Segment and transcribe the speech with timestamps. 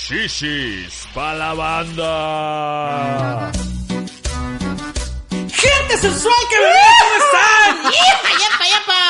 [0.00, 3.52] Shishis pa la banda.
[5.30, 6.72] ¡Gente sensual que me!
[7.00, 7.92] ¿Cómo están?
[7.92, 9.02] ¡Yepa, yepa, yepa!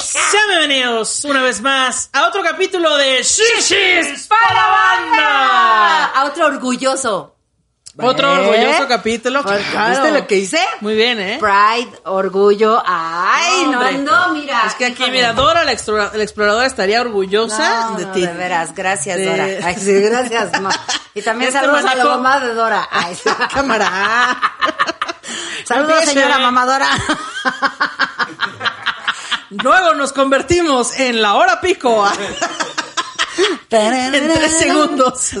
[0.00, 6.04] Sean bienvenidos una vez más a otro capítulo de Shishis para la banda.
[6.14, 7.35] A otro orgulloso.
[7.98, 8.38] Otro ¿Eh?
[8.40, 9.42] orgulloso capítulo.
[9.42, 9.88] Pues claro.
[9.88, 10.60] ¿Viste ¿Viste lo que hice?
[10.80, 11.38] Muy bien, ¿eh?
[11.40, 12.82] Pride, orgullo.
[12.84, 13.98] Ay, no, Hombre.
[13.98, 14.64] no, mira.
[14.66, 15.12] Es que aquí, híjole.
[15.12, 18.20] mira, Dora, la, explora- la exploradora, estaría orgullosa No, de no, ti.
[18.20, 19.44] de veras, gracias, De- Dora.
[19.66, 20.70] Ay, sí, gracias, ma.
[21.14, 22.86] Y también Este saludos a la mamá de Dora.
[22.90, 23.30] Ay, sí.
[23.54, 24.36] Cámara.
[25.64, 26.88] Saludos, señora mamadora.
[29.50, 32.06] Luego nos convertimos en la hora pico.
[33.70, 35.32] En tres segundos.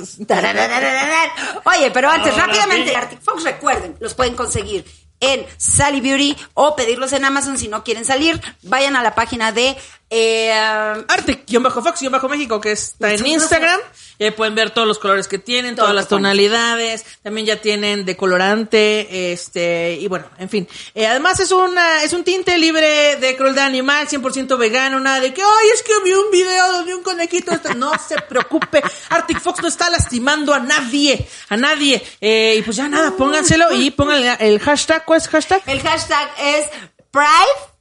[1.64, 2.94] Oye, pero antes, Ahora rápidamente, sí.
[2.94, 4.84] Arctic Fox, recuerden, los pueden conseguir
[5.20, 8.40] en Sally Beauty o pedirlos en Amazon si no quieren salir.
[8.62, 9.76] Vayan a la página de
[10.08, 13.80] eh, Arctic-Fox-México, que está en Instagram.
[14.18, 16.22] Y ahí pueden ver todos los colores que tienen, Todo todas las ponen.
[16.22, 17.04] tonalidades.
[17.22, 20.66] También ya tienen decolorante, este, y bueno, en fin.
[20.94, 25.34] Eh, además es una, es un tinte libre de crueldad animal, 100% vegano, nada de
[25.34, 27.74] que, ay, es que vi un video donde un conejito está-".
[27.74, 28.82] No se preocupe.
[29.10, 32.02] Arctic Fox no está lastimando a nadie, a nadie.
[32.20, 35.62] Eh, y pues ya nada, pónganselo y pónganle el hashtag, ¿cuál es el hashtag?
[35.66, 36.66] El hashtag es
[37.10, 37.75] Pride.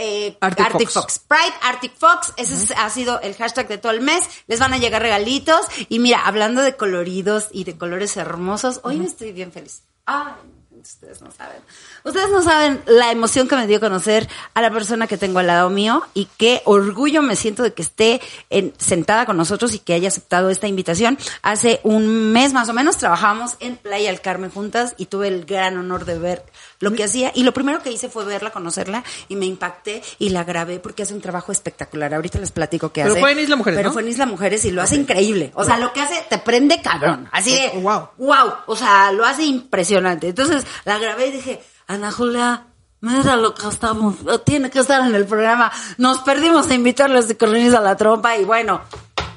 [0.00, 1.18] Eh, Arctic Arctic, Fox.
[1.18, 1.18] Fox.
[1.28, 4.24] Pride Arctic Fox, ese es- ha sido el hashtag de todo el mes.
[4.46, 5.60] Les van a llegar regalitos.
[5.88, 9.82] Y mira, hablando de coloridos y de colores hermosos, hoy estoy bien feliz.
[10.06, 10.32] Ay,
[10.80, 11.58] ustedes no saben.
[12.04, 15.46] Ustedes no saben la emoción que me dio conocer a la persona que tengo al
[15.48, 19.78] lado mío y qué orgullo me siento de que esté en- sentada con nosotros y
[19.78, 21.18] que haya aceptado esta invitación.
[21.42, 25.44] Hace un mes más o menos trabajábamos en Playa del Carmen juntas y tuve el
[25.44, 26.46] gran honor de ver
[26.80, 30.30] lo que hacía y lo primero que hice fue verla, conocerla y me impacté y
[30.30, 32.12] la grabé porque hace un trabajo espectacular.
[32.12, 33.20] Ahorita les platico qué Pero hace.
[33.20, 33.92] fue en Isla Mujeres, Pero ¿no?
[33.92, 35.52] fue en Isla Mujeres y lo hace increíble.
[35.54, 37.28] O sea, lo que hace te prende cabrón.
[37.32, 38.08] Así de, Oh, wow.
[38.18, 38.52] wow.
[38.66, 40.28] O sea, lo hace impresionante.
[40.28, 42.64] Entonces la grabé y dije, Ana Julia,
[43.00, 45.70] mira lo que estamos, tiene que estar en el programa.
[45.98, 48.80] Nos perdimos de invitarles de Corrientes a la trompa y bueno,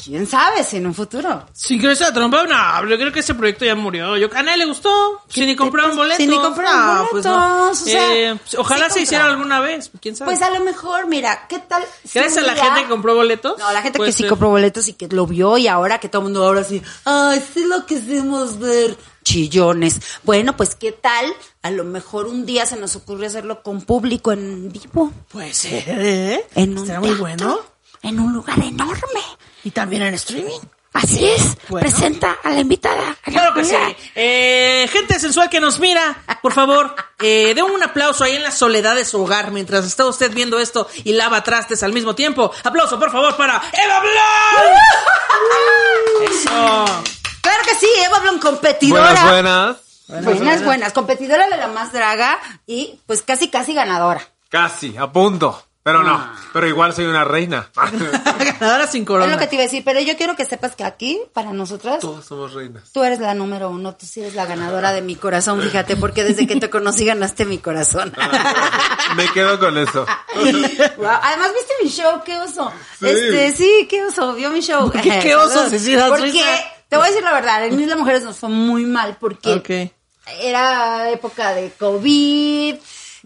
[0.03, 1.45] quién sabe si en un futuro.
[1.53, 4.17] Si crees a trompa, no, yo creo que ese proyecto ya murió.
[4.17, 5.21] Yo, a nadie le gustó.
[5.29, 6.17] Si ni compraron boletos.
[6.17, 7.31] Si ni compraron No, pues no.
[7.37, 9.91] boletos, o sea, Eh, pues, ojalá se hiciera alguna vez.
[10.01, 10.31] ¿Quién sabe?
[10.31, 11.83] Pues a lo mejor, mira, ¿qué tal?
[12.03, 13.57] si Gracias a la gente que compró boletos.
[13.57, 16.21] No, la gente que sí compró boletos y que lo vio y ahora que todo
[16.21, 18.97] el mundo ahora sí, ay, sí lo quisimos ver.
[19.23, 20.01] Chillones.
[20.23, 21.25] Bueno, pues qué tal,
[21.61, 25.13] a lo mejor un día se nos ocurre hacerlo con público en vivo.
[25.31, 26.45] Puede ser, ¿eh?
[26.55, 27.59] En un Será muy bueno.
[28.01, 29.21] En un lugar enorme.
[29.63, 30.59] Y también en streaming.
[30.93, 31.57] Así es.
[31.69, 31.87] Bueno.
[31.89, 33.15] Presenta a la invitada.
[33.23, 33.75] Claro que sí.
[34.13, 38.51] Eh, gente sensual que nos mira, por favor, eh, den un aplauso ahí en la
[38.51, 42.51] soledad de su hogar mientras está usted viendo esto y lava trastes al mismo tiempo.
[42.63, 44.79] Aplauso, por favor, para Eva Blanc.
[46.31, 46.85] Eso.
[47.41, 49.25] Claro que sí, Eva Blum, competidora.
[49.25, 49.77] Buenas, buenas.
[50.23, 50.93] Buenas, buenas.
[50.93, 54.21] Competidora de la más draga y pues casi, casi ganadora.
[54.49, 55.65] Casi, a punto.
[55.83, 57.69] Pero no, pero igual soy una reina.
[58.59, 59.33] Ganadora sin Es corona.
[59.33, 61.99] lo que te iba a decir, pero yo quiero que sepas que aquí, para nosotras,
[61.99, 62.91] Todos somos reinas.
[62.93, 66.23] Tú eres la número uno, tú sí eres la ganadora de mi corazón, fíjate, porque
[66.23, 68.13] desde que te conocí ganaste mi corazón.
[69.17, 70.05] Me quedo con eso.
[70.35, 72.21] Además, ¿viste mi show?
[72.23, 72.71] ¡Qué oso!
[72.99, 73.07] Sí.
[73.07, 74.89] Este, sí, qué oso, vio mi show.
[74.89, 75.69] ¿Qué- qué oso.
[75.69, 76.07] Cecilia?
[76.07, 76.43] Porque,
[76.87, 79.91] te voy a decir la verdad, en Isla Mujeres nos fue muy mal porque
[80.41, 82.75] era época de COVID,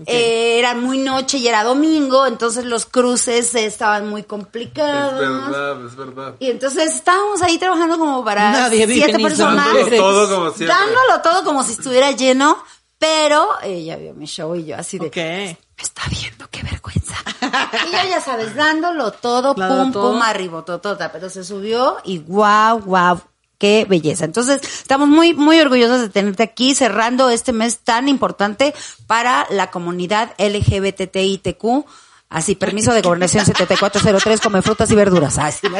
[0.05, 5.19] eh, era muy noche y era domingo, entonces los cruces estaban muy Es complicados.
[5.19, 6.35] verdad, es verdad.
[6.39, 9.67] Y entonces estábamos ahí trabajando como para Nadie siete personas.
[9.73, 9.99] Mujeres.
[9.99, 10.67] Todo como siempre.
[10.67, 12.57] Dándolo todo como si estuviera lleno,
[12.99, 15.15] pero ella vio mi show y yo así de, Ok.
[15.15, 17.15] me está viendo, qué vergüenza.
[17.41, 20.11] y yo ya sabes, dándolo todo, pum, todo.
[20.11, 23.19] pum, arriba, totota, pero se subió y guau, guau.
[23.57, 24.25] Qué belleza.
[24.25, 28.75] Entonces, estamos muy, muy orgullosos de tenerte aquí cerrando este mes tan importante
[29.07, 31.85] para la comunidad LGBTITQ.
[32.29, 35.37] Así, permiso de gobernación 7403, come frutas y verduras.
[35.39, 35.77] Así, ¿no?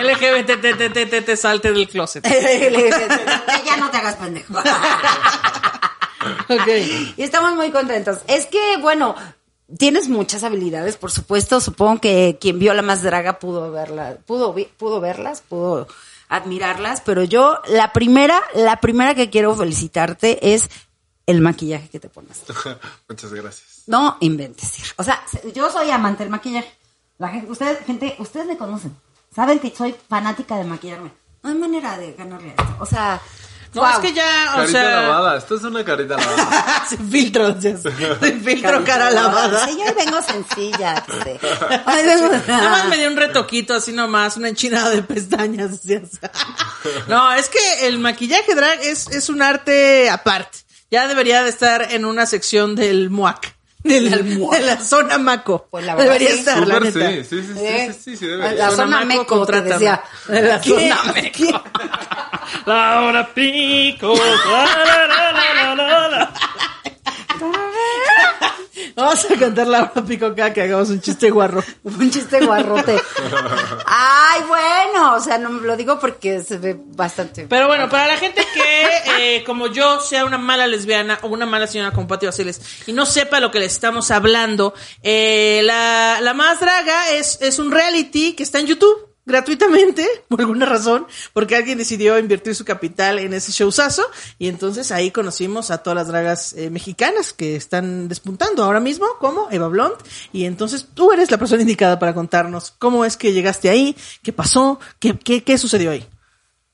[0.00, 2.24] LGBT, te salte del closet.
[3.64, 4.54] ya no te hagas pendejo.
[6.48, 6.68] Ok.
[7.16, 8.18] Y estamos muy contentos.
[8.28, 9.14] Es que, bueno,
[9.78, 11.60] tienes muchas habilidades, por supuesto.
[11.60, 15.86] Supongo que quien vio la más draga pudo verla, pudo, pudo verlas, pudo
[16.28, 20.70] admirarlas, pero yo la primera, la primera que quiero felicitarte es
[21.26, 22.42] el maquillaje que te pones.
[23.08, 23.82] Muchas gracias.
[23.86, 24.94] No inventes.
[24.96, 25.24] O sea,
[25.54, 26.72] yo soy amante del maquillaje.
[27.18, 28.96] La gente, ustedes, gente, ustedes me conocen.
[29.34, 31.10] Saben que soy fanática de maquillarme.
[31.42, 32.76] No hay manera de ganarle a esto.
[32.80, 33.20] O sea,
[33.74, 35.00] No, es que ya, o Carita sea...
[35.02, 36.84] lavada, esto es una carita lavada.
[36.88, 37.60] Sin filtro.
[37.60, 39.66] Sin filtro, cara lavada.
[39.66, 41.04] Sí, yo vengo sencilla.
[41.24, 45.80] vengo- Nada más me dio un retoquito así nomás, una enchinada de pestañas.
[47.08, 50.58] No, es que el maquillaje drag es, es un arte aparte.
[50.90, 53.54] Ya debería de estar en una sección del MUAC.
[53.82, 54.58] Del, Del MUAC.
[54.60, 55.66] De la zona Maco.
[55.70, 56.38] Pues la verdad, debería sí.
[56.40, 57.10] estar, la neta.
[57.10, 57.92] sí, sí, sí, sí, ¿Eh?
[57.92, 58.54] sí, sí, sí, debe.
[58.54, 60.02] La Zona zona Maco, meco, te decía.
[60.28, 60.70] La ¿Qué?
[60.70, 61.54] zona ¿Qué?
[62.66, 64.14] La hora pico.
[64.14, 66.32] la, la, la, la, la, la.
[68.96, 71.62] Vamos a cantar la hora pico acá que hagamos un chiste guarro.
[71.84, 72.96] Un chiste guarrote.
[73.86, 77.46] Ay, bueno, o sea, no lo digo porque se ve bastante.
[77.48, 81.46] Pero bueno, para la gente que, eh, como yo, sea una mala lesbiana o una
[81.46, 86.20] mala señora con Pati Basiles y no sepa lo que le estamos hablando, eh, la,
[86.20, 91.06] la más draga es, es un reality que está en YouTube gratuitamente, por alguna razón,
[91.32, 94.04] porque alguien decidió invertir su capital en ese showzazo
[94.38, 99.06] y entonces ahí conocimos a todas las dragas eh, mexicanas que están despuntando ahora mismo,
[99.20, 99.96] como Eva Blond,
[100.32, 104.32] y entonces tú eres la persona indicada para contarnos cómo es que llegaste ahí, qué
[104.32, 106.06] pasó, qué, qué, qué sucedió ahí.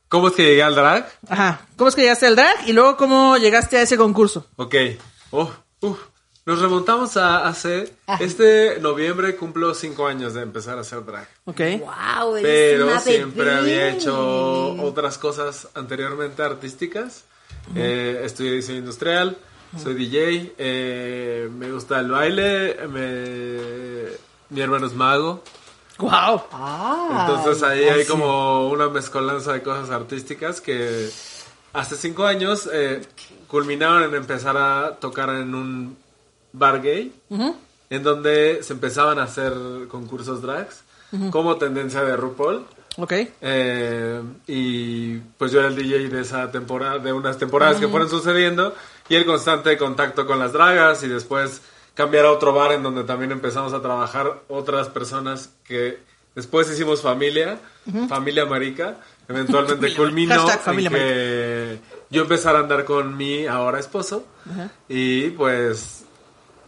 [0.08, 1.08] ¿Cómo es que llegué al drag?
[1.28, 1.68] Ajá.
[1.76, 2.68] ¿Cómo es que llegaste al drag?
[2.68, 4.48] Y luego, ¿cómo llegaste a ese concurso?
[4.56, 4.74] Ok.
[5.30, 5.52] Oh.
[6.50, 7.92] Nos remontamos a hace...
[8.08, 8.24] Ajá.
[8.24, 11.28] Este noviembre cumplo cinco años de empezar a hacer drag.
[11.44, 11.60] Ok.
[11.78, 13.56] Wow, eres Pero una siempre bebé.
[13.58, 17.22] había hecho otras cosas anteriormente artísticas.
[17.76, 19.36] Eh, estudié diseño industrial,
[19.80, 24.10] soy DJ, eh, me gusta el baile, me-
[24.48, 25.44] mi hermano es mago.
[25.98, 26.42] Wow.
[26.50, 31.08] Ah, Entonces ahí hay como una mezcolanza de cosas artísticas que
[31.74, 33.02] hace cinco años eh,
[33.46, 35.96] culminaron en empezar a tocar en un
[36.52, 37.12] bar gay,
[37.90, 39.52] en donde se empezaban a hacer
[39.88, 40.82] concursos drags,
[41.30, 42.64] como tendencia de RuPaul.
[42.96, 43.12] Ok.
[43.40, 48.08] Eh, y pues yo era el DJ de esa temporada, de unas temporadas que fueron
[48.08, 48.74] sucediendo,
[49.08, 51.62] y el constante contacto con las dragas, y después
[51.94, 55.98] cambiar a otro bar en donde también empezamos a trabajar otras personas que
[56.34, 57.58] después hicimos familia,
[58.08, 58.96] familia marica,
[59.28, 61.80] eventualmente culminó en que
[62.10, 64.26] yo empezara a andar con mi ahora esposo,
[64.88, 66.04] y pues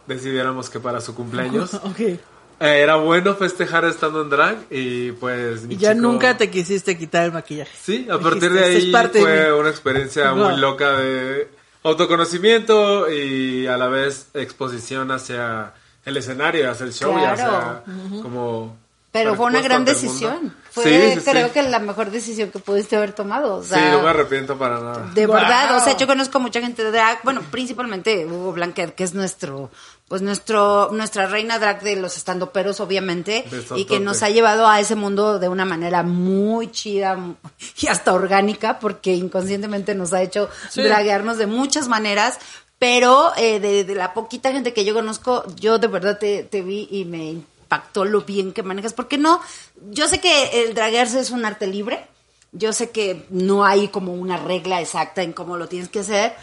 [0.07, 2.19] decidiéramos que para su cumpleaños eh,
[2.59, 6.97] era bueno festejar estando en drag y pues mi Y ya chico- nunca te quisiste
[6.97, 7.71] quitar el maquillaje.
[7.81, 9.59] Sí, a partir de "Esto es ahí parte fue mí".
[9.59, 11.47] una experiencia muy loca de
[11.83, 15.73] autoconocimiento y a la vez exposición hacia
[16.05, 17.33] el escenario, hacia el show y Claro.
[17.33, 18.77] hacia como...
[19.13, 20.53] Pero fue una gran decisión.
[20.71, 21.29] Fue, Sí, sí, sí.
[21.31, 23.57] creo que la mejor decisión que pudiste haber tomado.
[23.57, 25.09] O Sí, no me arrepiento para nada.
[25.13, 25.35] De Wow.
[25.35, 29.13] verdad, o sea, yo conozco mucha gente de drag, bueno, principalmente Hugo Blanquet, que es
[29.13, 29.69] nuestro,
[30.07, 33.81] pues nuestro, nuestra reina drag de los estandoperos, obviamente, Besotote.
[33.81, 37.15] y que nos ha llevado a ese mundo de una manera muy chida
[37.79, 40.81] y hasta orgánica, porque inconscientemente nos ha hecho Sí.
[40.81, 42.39] draguearnos de muchas maneras.
[42.79, 46.61] Pero eh, de, de la poquita gente que yo conozco, yo de verdad te, te
[46.63, 47.37] vi y me
[47.73, 48.93] impactó lo bien que manejas.
[48.93, 49.41] Porque no,
[49.89, 52.07] yo sé que el draguearse es un arte libre,
[52.51, 56.35] yo sé que no hay como una regla exacta en cómo lo tienes que hacer,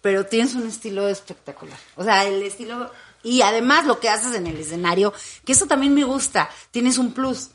[0.00, 1.78] pero tienes un estilo espectacular.
[1.96, 2.90] O sea, el estilo...
[3.22, 5.12] Y además lo que haces en el escenario,
[5.44, 7.50] que eso también me gusta, tienes un plus.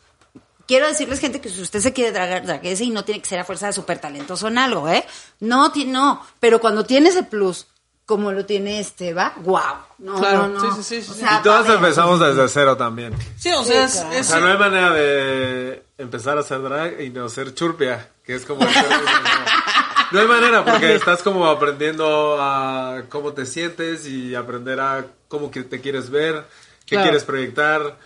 [0.68, 3.40] Quiero decirles, gente, que si usted se quiere dragar, draguese y no tiene que ser
[3.40, 5.06] a fuerza de súper talentoso en algo, ¿eh?
[5.40, 7.68] No, no, pero cuando tiene ese plus,
[8.06, 9.60] como lo tiene Esteba, wow.
[10.00, 10.76] No, Claro, no, no.
[10.76, 11.20] sí, sí, sí, O sí.
[11.22, 13.14] sea, Y todas empezamos desde cero también.
[13.38, 14.16] Sí, o sea, Sí, es, claro.
[14.20, 18.10] es- O sea, no hay manera de empezar a hacer drag y no ser churpia,
[18.26, 18.62] que es como...
[18.64, 18.82] el ¿no?
[20.12, 25.50] No hay manera, porque estás como aprendiendo a cómo te sientes y aprender a cómo
[25.50, 26.46] que te quieres ver,
[26.86, 27.04] qué Claro.
[27.06, 27.98] quieres proyectar,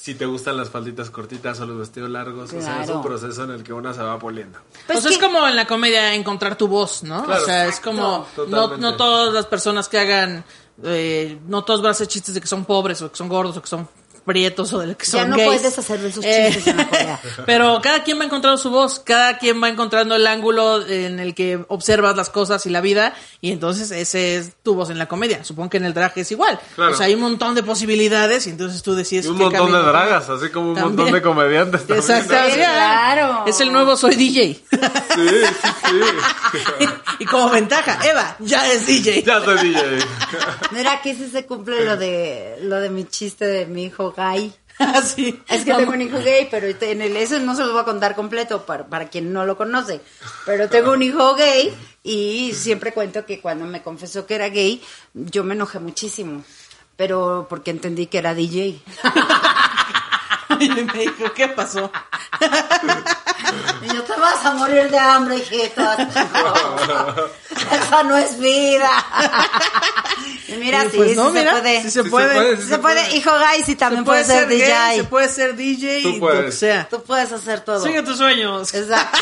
[0.00, 2.50] si te gustan las falditas cortitas o los vestidos largos.
[2.54, 4.58] O sea, es un proceso en el que una se va poliendo.
[4.86, 7.22] Pues o sea, es como en la comedia encontrar tu voz, ¿no?
[7.24, 7.42] Claro.
[7.42, 10.42] o sea, es como no, no todas las personas que hagan,
[10.84, 13.58] eh, no todos van a hacer chistes de que son pobres o que son gordos
[13.58, 13.86] o que son
[14.20, 15.48] prietos o del que son Ya no gays.
[15.48, 17.20] puedes hacer esos chistes en la Corea.
[17.46, 21.34] Pero cada quien va encontrando su voz, cada quien va encontrando el ángulo en el
[21.34, 25.06] que observas las cosas y la vida, y entonces ese es tu voz en la
[25.06, 25.42] comedia.
[25.44, 26.58] Supongo que en el drag es igual.
[26.74, 26.92] Claro.
[26.92, 29.72] O sea, hay un montón de posibilidades y entonces tú decides Y un qué montón
[29.72, 30.96] de dragas, así como un También.
[30.96, 32.54] montón de comediantes también.
[32.56, 33.44] Claro.
[33.46, 34.54] Es el nuevo soy DJ.
[34.54, 34.78] Sí,
[35.14, 35.26] sí,
[36.78, 36.86] sí.
[37.20, 39.22] y como ventaja, Eva ya es DJ.
[39.22, 39.98] ya soy DJ.
[40.72, 44.52] Mira, aquí sí se cumple lo de lo de mi chiste de mi hijo gay.
[44.78, 45.42] Así.
[45.48, 47.84] Es que tengo un hijo gay, pero en el eso no se los voy a
[47.84, 50.00] contar completo para, para quien no lo conoce.
[50.46, 54.82] Pero tengo un hijo gay y siempre cuento que cuando me confesó que era gay,
[55.12, 56.44] yo me enojé muchísimo.
[56.96, 58.80] Pero porque entendí que era DJ.
[60.60, 61.90] Y me dijo, ¿qué pasó?
[63.82, 65.80] Y yo te vas a morir de hambre, hijito.
[67.72, 68.90] Esa no es vida.
[70.48, 71.82] Y mira, Y sí, pues sí no, se mira, puede.
[71.82, 72.34] sí se Sí se puede.
[72.34, 74.96] puede, Sí sí se puede, hijo gay, sí también Se puede ser gay, DJ.
[74.96, 76.58] se puede ser DJ Tú y lo que puedes.
[76.58, 76.88] sea.
[76.88, 77.82] Tú puedes hacer todo.
[77.84, 78.72] Sigue tus sueños.
[78.74, 79.18] Exacto.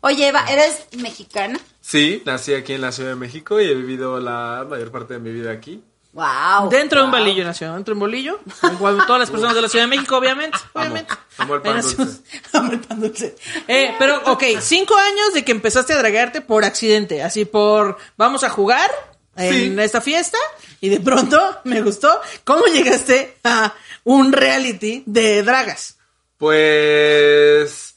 [0.00, 1.58] Oye, Eva, ¿eres mexicana?
[1.80, 5.20] Sí, nací aquí en la Ciudad de México y he vivido la mayor parte de
[5.20, 5.82] mi vida aquí.
[6.14, 6.68] Wow.
[6.70, 8.40] Dentro de un bolillo nació, dentro de un bolillo.
[8.72, 10.56] Igual todas las personas de la Ciudad de México, obviamente.
[10.72, 11.12] obviamente.
[11.38, 12.22] amo el pan dulce.
[12.52, 13.34] amo el pan dulce.
[13.66, 17.22] Eh, pero, ok, cinco años de que empezaste a dragarte por accidente.
[17.22, 18.88] Así por, vamos a jugar
[19.36, 19.82] en Sí.
[19.82, 20.38] esta fiesta.
[20.80, 22.20] Y de pronto, me gustó.
[22.44, 25.96] ¿Cómo llegaste a un reality de dragas?
[26.38, 27.96] Pues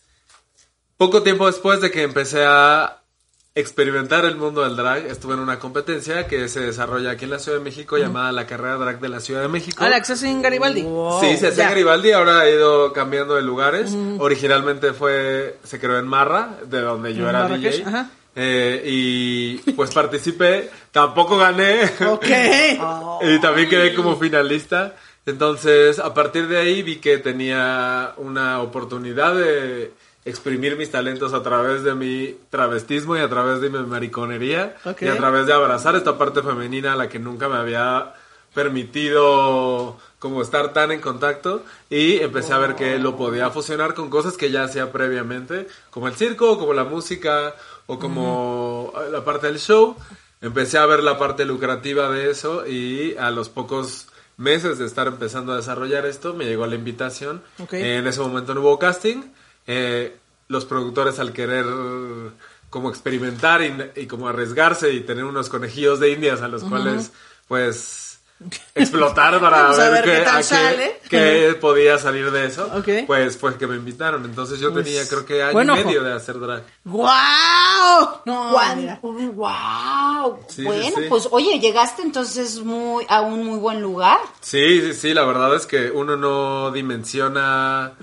[0.97, 3.01] poco tiempo después de que empecé a
[3.59, 7.39] experimentar el mundo del drag, estuve en una competencia que se desarrolla aquí en la
[7.39, 9.83] Ciudad de México llamada la carrera drag de la Ciudad de México.
[9.83, 10.85] Alex, ¿es en Garibaldi?
[11.21, 11.63] Sí, se Ya.
[11.63, 13.91] en Garibaldi, ahora ha ido cambiando de lugares.
[14.19, 17.87] Originalmente fue, se creó en Marra, de donde yo era Marrakech, DJ.
[17.87, 18.09] ajá.
[18.39, 21.81] Eh, y pues participé, tampoco gané.
[22.07, 22.25] Ok.
[23.23, 24.93] y también quedé como finalista.
[25.25, 29.91] Entonces, a partir de ahí vi que tenía una oportunidad de
[30.27, 35.07] exprimir mis talentos a través de mi travestismo y a través de mi mariconería y
[35.07, 38.13] a través de abrazar esta parte femenina a la que nunca me había
[38.53, 44.09] permitido como estar tan en contacto y empecé a ver que lo podía fusionar con
[44.09, 47.55] cosas que ya hacía previamente, como el circo, como la música
[47.85, 49.95] o como la parte del show.
[50.41, 54.07] Empecé a ver la parte lucrativa de eso y a los pocos
[54.37, 57.41] meses de estar empezando a desarrollar esto me llegó la invitación.
[57.71, 59.23] En ese momento no hubo casting.
[59.67, 60.15] Eh,
[60.47, 61.65] los productores al querer
[62.69, 67.11] como experimentar y, y como arriesgarse y tener unos conejillos de indias a los cuales
[67.47, 68.19] pues
[68.75, 70.99] explotar para ver, ver qué qué, tal a qué- sale.
[71.09, 72.65] qué podía salir de eso.
[72.77, 73.05] Ok.
[73.07, 74.23] Pues fue que me invitaron.
[74.25, 76.63] Entonces yo Pues, tenía creo que año y medio de hacer drag.
[76.85, 78.21] ¡Guau!
[78.25, 78.51] No,
[79.33, 80.39] wow.
[80.47, 81.05] Sí, sí, bueno, sí.
[81.09, 84.19] pues oye, llegaste entonces muy a un muy buen lugar.
[84.41, 87.93] Sí, sí, sí, la verdad es que uno no dimensiona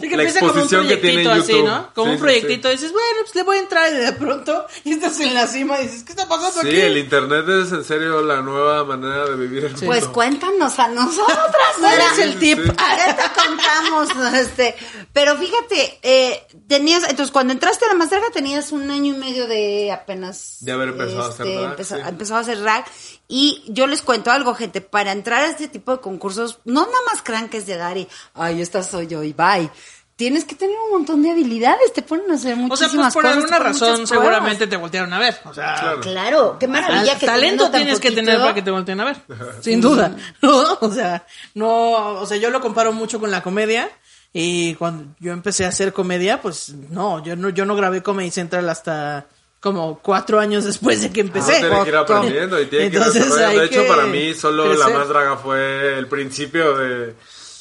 [0.00, 1.66] Sí, que La empieza como un exposición que tiene proyectito así, YouTube.
[1.68, 1.90] ¿no?
[1.94, 2.68] Como Sí, un sí, proyectito.
[2.68, 5.46] Y dices, bueno, pues le voy a entrar y de pronto y estás en la
[5.46, 6.80] cima y dices, ¿qué está pasando Sí, aquí?
[6.80, 9.86] el internet es en serio la nueva manera de vivir el mundo.
[9.86, 11.48] Pues cuéntanos a nosotras.
[11.78, 12.12] ¿Cuál mira.
[12.12, 12.58] es el tip?
[12.64, 12.72] Sí.
[12.98, 14.74] Ya te contamos, este,
[15.12, 19.18] pero fíjate, eh, tenías, entonces cuando entraste a la más draga tenías un año y
[19.18, 22.02] medio de apenas De haber empezado a hacer drag, empezó, sí.
[22.06, 22.84] empezó a hacer drag
[23.28, 26.98] y yo les cuento algo, gente, para entrar a este tipo de concursos, no nada
[27.12, 29.70] más crean que es llegar y, ay, esta soy yo y bye.
[30.16, 33.14] Tienes que tener un montón de habilidades, te ponen a hacer O sea, muchísimas pues
[33.14, 35.38] por cosas, alguna razón seguramente te voltearon a ver.
[35.44, 36.00] O sea, Claro.
[36.00, 39.16] Claro, qué maravilla Al- que talento tienes que tener para que te volteen a ver.
[39.60, 40.16] Sin duda.
[40.42, 40.76] ¿no?
[40.80, 43.88] O sea, no, o sea, yo lo comparo mucho con la comedia.
[44.32, 48.30] Y cuando yo empecé a hacer comedia, pues no, yo no, yo no grabé Comedy
[48.32, 49.24] Central hasta
[49.60, 51.60] como cuatro años después de que Uno empecé.
[51.60, 53.02] tiene que ir aprendiendo y tiene que ir.
[53.02, 54.78] De hecho, que para mí solo crecer.
[54.80, 57.14] la más draga fue el principio de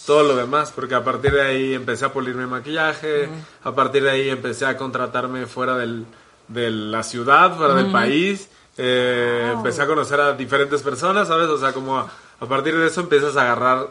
[0.07, 3.27] todo lo demás, porque a partir de ahí empecé a pulir mi maquillaje,
[3.61, 6.05] a partir de ahí empecé a contratarme fuera del,
[6.47, 11.49] de la ciudad, fuera del país, eh, empecé a conocer a diferentes personas, ¿sabes?
[11.49, 12.09] O sea, como a,
[12.39, 13.89] a partir de eso empiezas a agarrar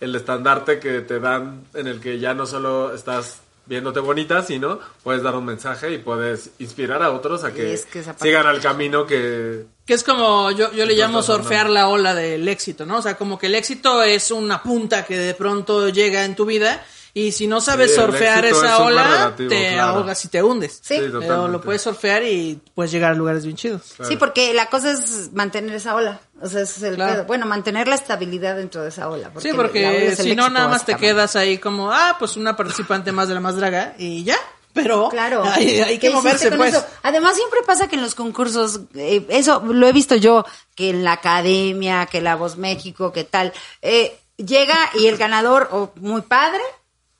[0.00, 4.80] el estandarte que te dan en el que ya no solo estás viéndote bonita, sino
[5.02, 8.60] puedes dar un mensaje y puedes inspirar a otros a que, es que sigan al
[8.60, 12.98] camino que, Que es como, yo, yo le llamo surfear la ola del éxito, ¿no?
[12.98, 16.46] O sea, como que el éxito es una punta que de pronto llega en tu
[16.46, 16.84] vida
[17.14, 19.88] y si no sabes Sí, surfear esa es ola, relativo, te claro.
[19.92, 20.72] ahogas y te hundes.
[20.82, 20.94] Sí.
[20.94, 21.52] Sí, Pero totalmente.
[21.52, 23.82] lo puedes surfear y puedes llegar a lugares bien chidos.
[24.06, 26.20] Sí, porque la cosa es mantener esa ola.
[26.40, 27.12] O sea, ese es el Claro.
[27.14, 27.24] pedo.
[27.24, 29.30] Bueno, mantener la estabilidad dentro de esa ola.
[29.38, 32.16] Sí, la ola porque es el si no, nada más te quedas ahí como, ah,
[32.18, 34.36] pues una participante más de la más draga y ya.
[34.74, 35.42] Pero Claro.
[35.44, 36.74] hay, hay que ¿Qué moverse, pues.
[36.74, 36.84] eso?
[37.02, 40.44] Además, siempre pasa que en los concursos, eh, eso lo he visto yo,
[40.76, 45.68] que en la academia, que la Voz México, que tal, eh, llega y el ganador,
[45.72, 46.60] o muy padre,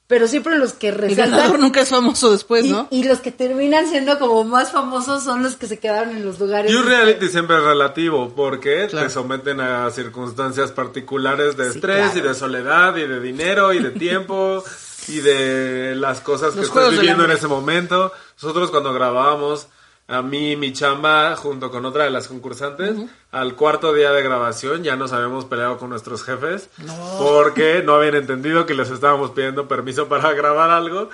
[0.08, 1.30] pero siempre los que El resaltan.
[1.30, 2.88] ganador nunca es famoso después, y, ¿no?
[2.90, 6.40] y los que terminan siendo como más famosos son los que se quedaron en los
[6.40, 6.72] lugares.
[6.72, 9.06] Y un reality siempre es relativo porque Claro.
[9.06, 12.18] te someten a circunstancias particulares de Sí, estrés claro.
[12.18, 14.64] y de soledad y de dinero y de tiempo
[15.08, 18.12] y de las cosas que Los estás viviendo en ese momento.
[18.42, 19.68] Nosotros cuando grabábamos,
[20.08, 22.96] a mí mi chamba junto con otra de las concursantes,
[23.30, 26.70] al cuarto día de grabación ya nos habíamos peleado con nuestros jefes
[27.18, 31.10] porque no habían entendido que les estábamos pidiendo permiso para grabar algo.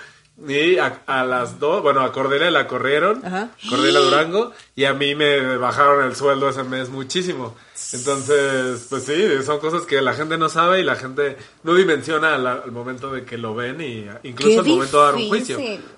[0.49, 3.51] Y a, a las dos, bueno, a Cordelia la corrieron, Ajá.
[3.71, 7.55] Cordelia Durango, y a mí me bajaron el sueldo ese mes muchísimo.
[7.93, 9.15] Entonces, pues sí,
[9.45, 13.11] son cosas que la gente no sabe y la gente no dimensiona al, al momento
[13.11, 15.57] de que lo ven y incluso al momento de dar un juicio.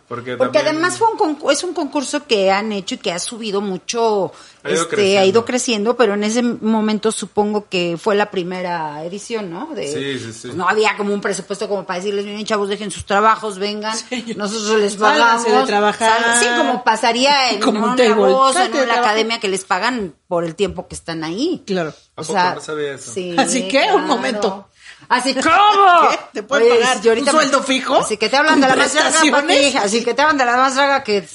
[0.08, 3.10] Porque, Porque también- además fue un concurso, es un concurso que han hecho y que
[3.10, 4.30] ha subido mucho,
[4.62, 5.20] Ha ido este, creciendo.
[5.20, 9.66] ha ido creciendo, pero en ese momento supongo que fue la primera edición, ¿no?
[9.74, 10.40] De, Sí, sí, sí.
[10.48, 13.96] pues no había como un presupuesto como para decirles, miren chavos, dejen sus trabajos, vengan,
[14.36, 15.44] nosotros les pagamos.
[15.44, 16.22] de trabajar.
[16.22, 18.14] Sal- Sí, como pasaría en Como un una table.
[18.14, 19.08] voz, en Salte de una trabajo.
[19.10, 21.62] academia que les pagan por el tiempo que están ahí.
[21.66, 21.94] Claro.
[22.16, 23.12] ¿A O sea, no sabía eso?
[23.12, 24.68] sí, Así que, un momento.
[25.08, 26.08] Así, ¿cómo?
[26.10, 26.18] ¿Qué?
[26.32, 27.96] ¿Te pueden pagar yo ahorita un me- sueldo fijo?
[27.96, 30.56] Así que te hablan de la ¿Con más draga, Así que te hablan de la
[30.56, 31.28] más draga que,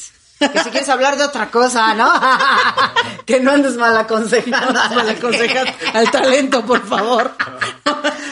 [0.50, 2.12] que si quieres hablar de otra cosa, ¿no?
[3.26, 4.74] que no andes mal aconsejando.
[4.74, 7.32] Mal aconsejas al talento, por favor.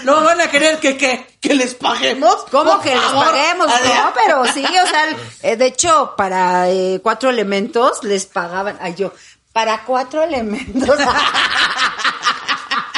[0.04, 2.46] No van a querer que, que, que les paguemos.
[2.51, 3.68] ¿Cómo que les paguemos?
[3.68, 8.78] No, pero sí, o sea, el- eh, de hecho, para eh, cuatro elementos les pagaban,
[8.82, 9.13] ay yo,
[9.54, 10.98] para cuatro elementos.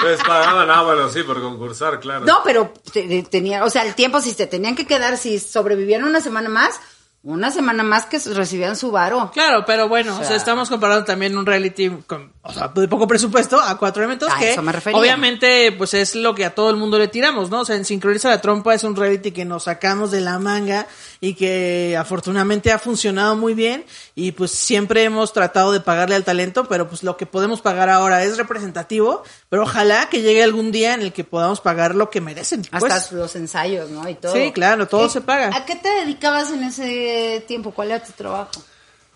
[0.03, 2.25] Les pagaban, ah, bueno, sí, por concursar, claro.
[2.25, 6.03] No, pero te- tenía, o sea, el tiempo, si se tenían que quedar, si sobrevivían
[6.03, 6.79] una semana más,
[7.23, 9.29] una semana más que recibían su varo.
[9.31, 12.87] Claro, pero bueno, o sea, sea- estamos comparando también un reality con, o sea, de
[12.87, 14.99] poco presupuesto a cuatro elementos A que eso me refería.
[14.99, 17.59] obviamente pues es lo que a todo el mundo le tiramos, ¿no?
[17.59, 20.87] O sea, en Sincroniza la Trompa es un reality que nos sacamos de la manga
[21.19, 23.85] y que afortunadamente ha funcionado muy bien
[24.15, 27.89] y pues siempre hemos tratado de pagarle al talento, pero pues lo que podemos pagar
[27.89, 32.09] ahora es representativo, pero ojalá que llegue algún día en el que podamos pagar lo
[32.09, 32.61] que merecen.
[32.71, 33.11] Hasta pues.
[33.11, 34.09] los ensayos, ¿no?
[34.09, 34.33] Y todo.
[34.33, 35.55] Sí, claro, todo ¿Qué- se paga.
[35.55, 37.10] ¿A qué te dedicabas en ese
[37.47, 37.71] tiempo?
[37.71, 38.51] ¿Cuál era tu trabajo?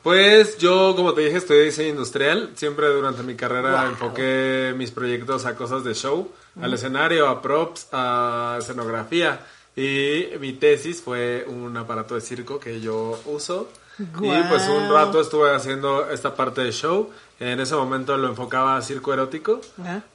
[0.03, 2.51] Pues yo, como te dije, estudié diseño industrial.
[2.55, 3.89] Siempre durante mi carrera Wow.
[3.91, 9.39] enfoqué mis proyectos a cosas de show, al escenario, a props, a escenografía.
[9.75, 13.67] Y mi tesis fue un aparato de circo que yo uso.
[13.97, 17.09] Y pues un rato estuve haciendo esta parte de show.
[17.39, 19.59] En ese momento lo enfocaba a circo erótico.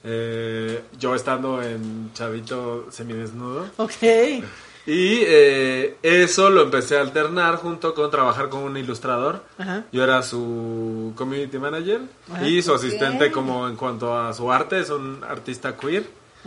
[0.05, 3.67] Eh, yo estando en chavito semidesnudo.
[3.79, 3.93] Ok.
[4.91, 9.45] Y eh, eso lo empecé a alternar junto con trabajar con un ilustrador.
[9.57, 9.85] Ajá.
[9.93, 12.45] Yo era su community manager Ajá.
[12.45, 16.05] y su asistente como en cuanto a su arte, es un artista queer.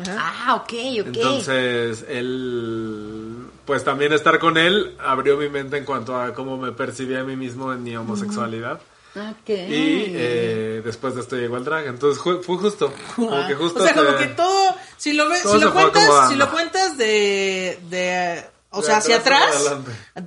[0.10, 1.06] Ah, ok, ok.
[1.06, 6.74] Entonces, él, pues también estar con él abrió mi mente en cuanto a cómo me
[6.74, 8.82] percibía a mí mismo en mi homosexualidad.
[9.16, 9.50] Ok.
[9.50, 11.86] Y eh, después de esto llegó el drag.
[11.88, 12.92] Entonces ju- fue justo.
[13.16, 16.30] Como que justo o sea, como que todo, si lo ves, si lo fue cuentas,
[16.30, 19.74] si lo cuentas de, de, o sea, hacia atrás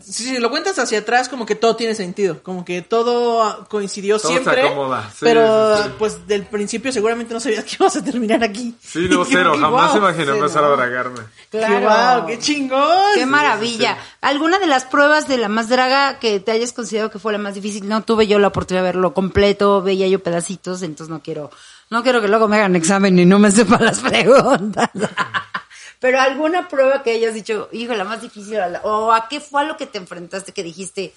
[0.00, 4.28] si lo cuentas hacia atrás, como que todo tiene sentido, como que todo coincidió Todo
[4.28, 5.90] se siempre, acomoda, sí, pero sí, sí.
[5.98, 8.74] pues del principio seguramente no sabías que ibas a terminar aquí.
[8.80, 9.52] Sí, no, cero.
[9.52, 10.36] que, Jamás wow, imaginé cero.
[10.36, 11.20] empezar a dragarme.
[11.50, 11.74] Claro.
[11.74, 13.14] Qué guau, qué chingón.
[13.14, 13.96] Qué maravilla.
[14.20, 17.38] ¿Alguna de las pruebas de la más draga que te hayas considerado que fue la
[17.38, 17.88] más difícil?
[17.88, 21.50] No tuve yo la oportunidad de verlo completo, veía yo pedacitos, entonces no quiero,
[21.90, 24.90] no quiero que luego me hagan examen y no me sepan las preguntas.
[26.00, 29.64] Pero alguna prueba que hayas dicho, hijo, la más difícil, o a qué fue a
[29.64, 31.12] lo que te enfrentaste que dijiste,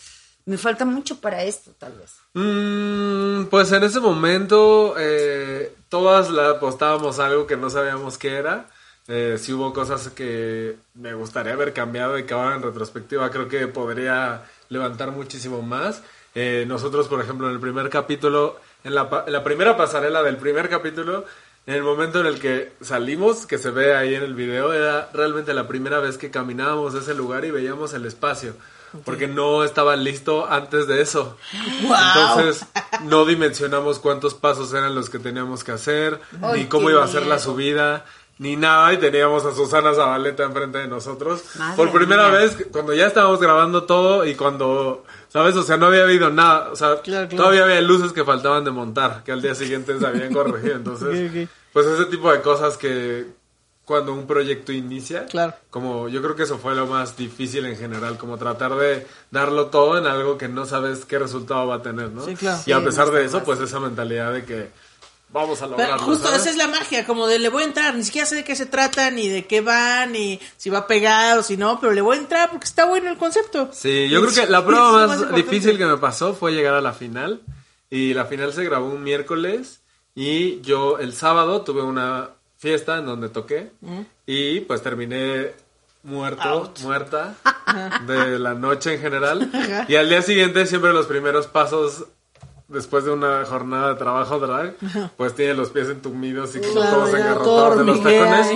[0.45, 2.15] me falta mucho para esto, tal vez.
[2.33, 8.67] Mm, pues en ese momento eh, todas apostábamos algo que no sabíamos qué era.
[9.07, 13.47] Eh, sí hubo cosas que me gustaría haber cambiado y que ahora en retrospectiva creo
[13.47, 16.01] que podría levantar muchísimo más.
[16.35, 20.37] Eh, nosotros, por ejemplo, en el primer capítulo, en la, en la primera pasarela del
[20.37, 21.25] primer capítulo,
[21.69, 25.09] en el momento en el que salimos, que se ve ahí en el video, era
[25.13, 28.53] realmente la primera vez que caminábamos ese lugar y veíamos el espacio.
[29.05, 31.37] Porque no estaba listo antes de eso.
[31.83, 31.95] Wow.
[32.15, 32.65] Entonces,
[33.03, 37.07] no dimensionamos cuántos pasos eran los que teníamos que hacer, Ay, ni cómo iba a
[37.07, 38.03] ser la subida,
[38.39, 38.91] ni nada.
[38.93, 41.43] Y teníamos a Susana Zabaleta enfrente de nosotros.
[41.59, 42.39] Madre Por primera mía.
[42.39, 45.55] vez, cuando ya estábamos grabando todo y cuando, ¿sabes?
[45.55, 46.71] O sea, no había habido nada.
[46.71, 47.43] O sea, Claro, claro.
[47.43, 50.73] todavía había luces que faltaban de montar, que al día siguiente se habían corregido.
[50.77, 51.49] Entonces, Ok, ok.
[51.73, 53.27] Pues ese tipo de cosas que
[53.85, 55.55] cuando un proyecto inicia, Claro.
[55.71, 59.67] como yo creo que eso fue lo más difícil en general, como tratar de darlo
[59.67, 62.23] todo en algo que no sabes qué resultado va a tener, ¿no?
[62.23, 62.59] Sí, claro.
[62.67, 64.69] Y a pesar de eso, pues esa mentalidad de que
[65.31, 66.05] vamos a Pero lograrlo.
[66.05, 66.41] justo ¿sabes?
[66.41, 68.55] esa es la magia, como de le voy a entrar, ni siquiera sé de qué
[68.55, 71.91] se trata, ni de qué va, ni si va a pegar o si no, pero
[71.91, 73.69] le voy a entrar porque está bueno el concepto.
[73.73, 76.81] Sí, yo creo que la prueba más, más difícil que me pasó fue llegar a
[76.81, 77.41] la final.
[77.91, 79.78] Y la final se grabó un miércoles.
[80.21, 83.71] Y yo el sábado tuve una fiesta en donde toqué.
[84.25, 85.53] Y pues terminé
[86.03, 87.35] muerto, muerta
[88.05, 89.49] de la noche en general.
[89.87, 92.03] Y al día siguiente siempre los primeros pasos
[92.69, 94.75] después de una jornada de trabajo drag,
[95.17, 98.47] pues tiene los pies entumidos y como Claro, todos engarrotados de los tacones.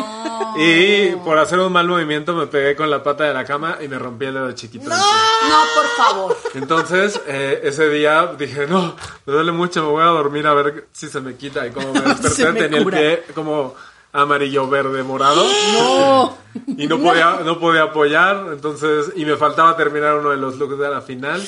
[0.58, 3.88] Y por hacer un mal movimiento me pegué con la pata de la cama y
[3.88, 4.86] me rompí el dedo chiquito.
[4.86, 4.94] pie.
[4.94, 6.38] No, por favor.
[6.54, 8.96] Entonces, eh, ese día dije, no,
[9.26, 11.66] me duele mucho, me voy a dormir a ver si se me quita.
[11.66, 13.00] Y como me desperté, me tenía cura.
[13.00, 13.74] el pie como
[14.12, 15.44] amarillo, verde, morado.
[15.74, 16.38] No.
[16.78, 18.46] Y no podía, no podía apoyar.
[18.54, 21.42] Entonces, y me faltaba terminar uno de los looks de la final.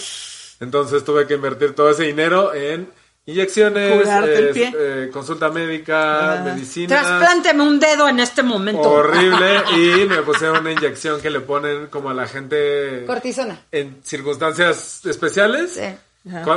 [0.59, 2.89] Entonces tuve que invertir todo ese dinero en
[3.27, 6.41] inyecciones, eh, consulta médica, Ah.
[6.43, 7.01] medicinas.
[7.01, 8.81] Trasplánteme un dedo en este momento.
[8.81, 9.63] Horrible.
[9.75, 13.59] Y me pusieron una inyección que le ponen como a la gente Cortisona.
[13.71, 15.71] en circunstancias especiales.
[15.73, 15.81] Sí.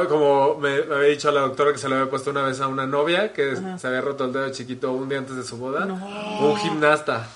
[0.08, 2.68] Como me me había dicho la doctora que se le había puesto una vez a
[2.68, 5.84] una novia que se había roto el dedo chiquito un día antes de su boda.
[5.84, 7.28] Un gimnasta.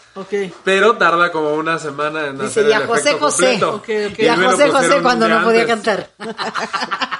[0.64, 3.58] Pero tarda como una semana en Dice, hacer y el José efecto José.
[3.60, 3.82] completo.
[4.18, 5.76] Y Y a José José cuando no podía antes.
[5.76, 6.10] cantar.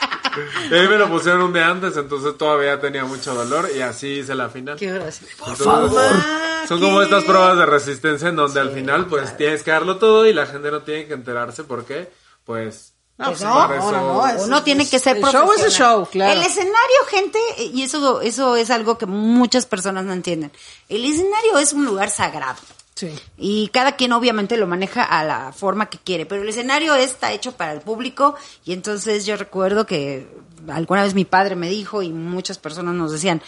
[0.70, 4.20] Y ahí me lo pusieron un día antes, entonces todavía tenía mucho dolor y así
[4.20, 4.79] hice la final.
[4.79, 5.29] Qué gracia.
[5.46, 6.85] Entonces, Ah, Son ¿qué?
[6.87, 10.33] como estas pruebas de resistencia en donde al final pues tienes que darlo todo y
[10.33, 12.11] la gente no tiene que enterarse porque
[12.46, 15.59] pues No, pues no, no, no, no, es- Uno tiene que ser el show profesional.
[15.69, 16.41] es el show, claro.
[16.41, 17.39] El escenario, gente,
[17.73, 20.53] y eso, eso es algo que muchas personas no entienden.
[20.89, 22.59] El escenario es un lugar sagrado.
[22.95, 23.11] Sí.
[23.39, 27.33] Y cada quien obviamente lo maneja a la forma que quiere, pero el escenario está
[27.33, 28.35] hecho para el público
[28.67, 30.29] y entonces yo recuerdo que
[30.69, 33.43] alguna vez mi padre me dijo y muchas personas nos decían,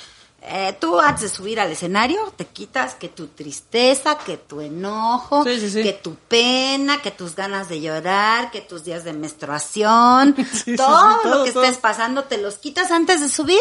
[0.46, 5.42] eh, tú antes de subir al escenario te quitas que tu tristeza, que tu enojo,
[5.44, 5.82] Sí, sí, sí.
[5.82, 10.34] que tu pena, que tus ganas de llorar, que tus días de menstruación,
[10.76, 11.64] todo lo que todo.
[11.64, 13.60] estés pasando te los quitas antes de subir,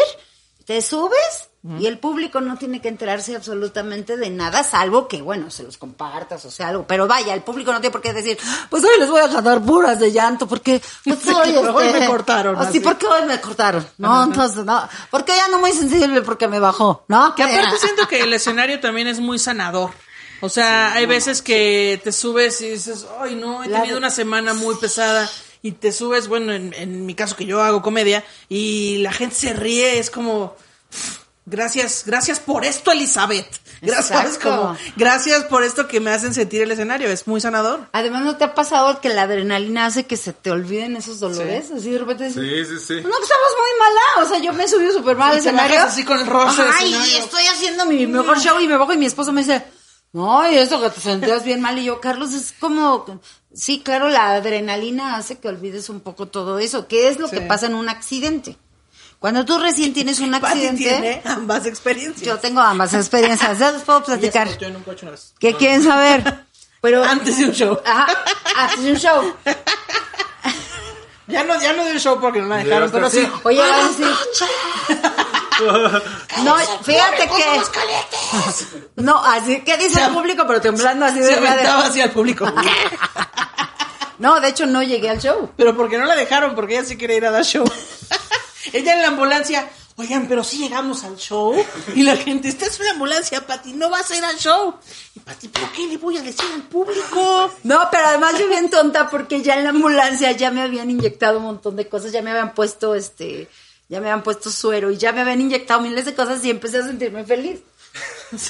[0.64, 1.48] te subes
[1.78, 5.78] y el público no tiene que enterarse absolutamente de nada, salvo que, bueno, se los
[5.78, 6.86] compartas o sea algo.
[6.86, 8.36] Pero vaya, el público no tiene por qué decir,
[8.68, 12.06] pues hoy les voy a cantar puras de llanto porque pues hoy, Hoy este, me
[12.06, 13.86] cortaron, Así, porque hoy me cortaron.
[13.96, 14.86] No, entonces, no.
[15.10, 17.34] Porque ya no muy sensible porque me bajó, ¿no?
[17.34, 19.90] Que aparte siento que el escenario también es muy sanador.
[20.42, 24.10] O sea, hay veces que te subes y dices, ay no, he tenido de- una
[24.10, 25.30] semana muy pesada.
[25.64, 29.34] Y te subes, bueno, en, en mi caso que yo hago comedia, y la gente
[29.34, 30.54] se ríe, es como,
[31.46, 33.46] gracias, gracias por esto, Elizabeth.
[33.80, 37.88] Gracias, como, gracias por esto que me hacen sentir el escenario, es muy sanador.
[37.92, 41.70] Además, ¿no te ha pasado que la adrenalina hace que se te olviden esos dolores?
[41.70, 42.94] Así de repente dices, Sí, sí, sí.
[42.96, 44.26] No, que estamos muy mala.
[44.26, 45.80] O sea, yo me he subido súper mal al escenario.
[45.80, 47.18] así con el del Ay, escenario.
[47.18, 49.62] estoy haciendo mi mejor show y me bajo y mi esposo me dice,
[50.14, 51.78] no, y eso que te sentías bien mal.
[51.78, 53.20] Y yo, Carlos, es como,
[53.52, 56.86] sí, claro, la adrenalina hace que olvides un poco todo eso.
[56.88, 57.34] ¿Qué es lo Sí.
[57.36, 58.56] que pasa en un accidente?
[59.18, 62.26] Cuando tú recién tienes un accidente, tiene ambas experiencias.
[62.26, 63.58] yo tengo ambas experiencias.
[63.58, 64.48] Ya les puedo platicar.
[64.48, 65.34] metió en un coche una vez.
[65.38, 66.44] ¿Qué quieren saber?
[66.80, 67.80] Pero, Antes de un show.
[67.86, 68.06] Ajá,
[68.56, 69.34] antes de un show.
[71.26, 73.26] Ya no, ya no de un show porque no la dejaron, pero sí.
[73.44, 74.06] Oye, va a decir.
[76.42, 77.62] No, fíjate que.
[78.96, 82.46] No, así que dice el público, pero temblando así Se de aventaba hacia el público.
[84.18, 85.50] No, de hecho no llegué al show.
[85.56, 87.64] Pero porque no la dejaron, porque ella sí quería ir a dar show.
[88.72, 91.54] ella en la ambulancia, oigan, pero sí llegamos al show.
[91.94, 94.76] Y la gente, esta es una ambulancia, Pati, no vas a ir al show.
[95.14, 97.50] Y Pati, ¿pero qué le voy a decir al público?
[97.64, 101.38] No, pero además yo bien tonta porque ya en la ambulancia ya me habían inyectado
[101.38, 103.48] un montón de cosas, ya me habían puesto este,
[103.88, 106.78] ya me habían puesto suero y ya me habían inyectado miles de cosas y empecé
[106.78, 107.60] a sentirme feliz.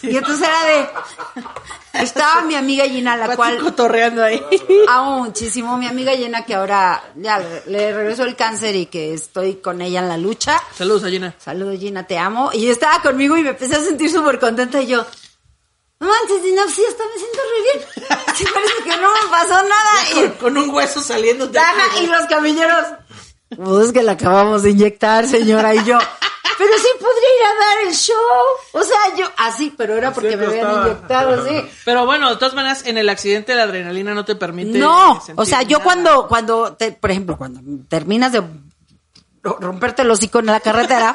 [0.03, 4.41] Y entonces era de, estaba mi amiga Gina, la Pati cual cotorreando ahí.
[4.89, 9.13] amo muchísimo, mi amiga Gina que ahora ya le, le regresó el cáncer y que
[9.13, 10.59] estoy con ella en la lucha.
[10.75, 11.35] Saludos, Ayena.
[11.39, 12.51] Saludos Gina, te amo.
[12.55, 15.05] Y estaba conmigo y me empecé a sentir súper contenta y yo,
[16.01, 18.29] no manches, Gina, sí, hasta me siento re bien.
[18.35, 20.13] Sí, parece que no me pasó nada.
[20.13, 22.85] Con, Y, con un hueso saliendo de Ajá, y los camilleros,
[23.57, 25.99] pues es que la acabamos de inyectar, señora, y yo,
[26.59, 28.17] pero sí podría ir a dar el show.
[28.73, 30.89] O sea, yo, así, pero era porque me habían acostaba.
[30.91, 31.69] inyectado, sí.
[31.85, 34.79] Pero bueno, de todas maneras, en el accidente la adrenalina no te permite.
[34.79, 35.85] No, o sea, yo nada.
[35.85, 38.43] cuando, cuando, te- por ejemplo, cuando terminas de
[39.45, 41.15] romperte el hocico en la carretera.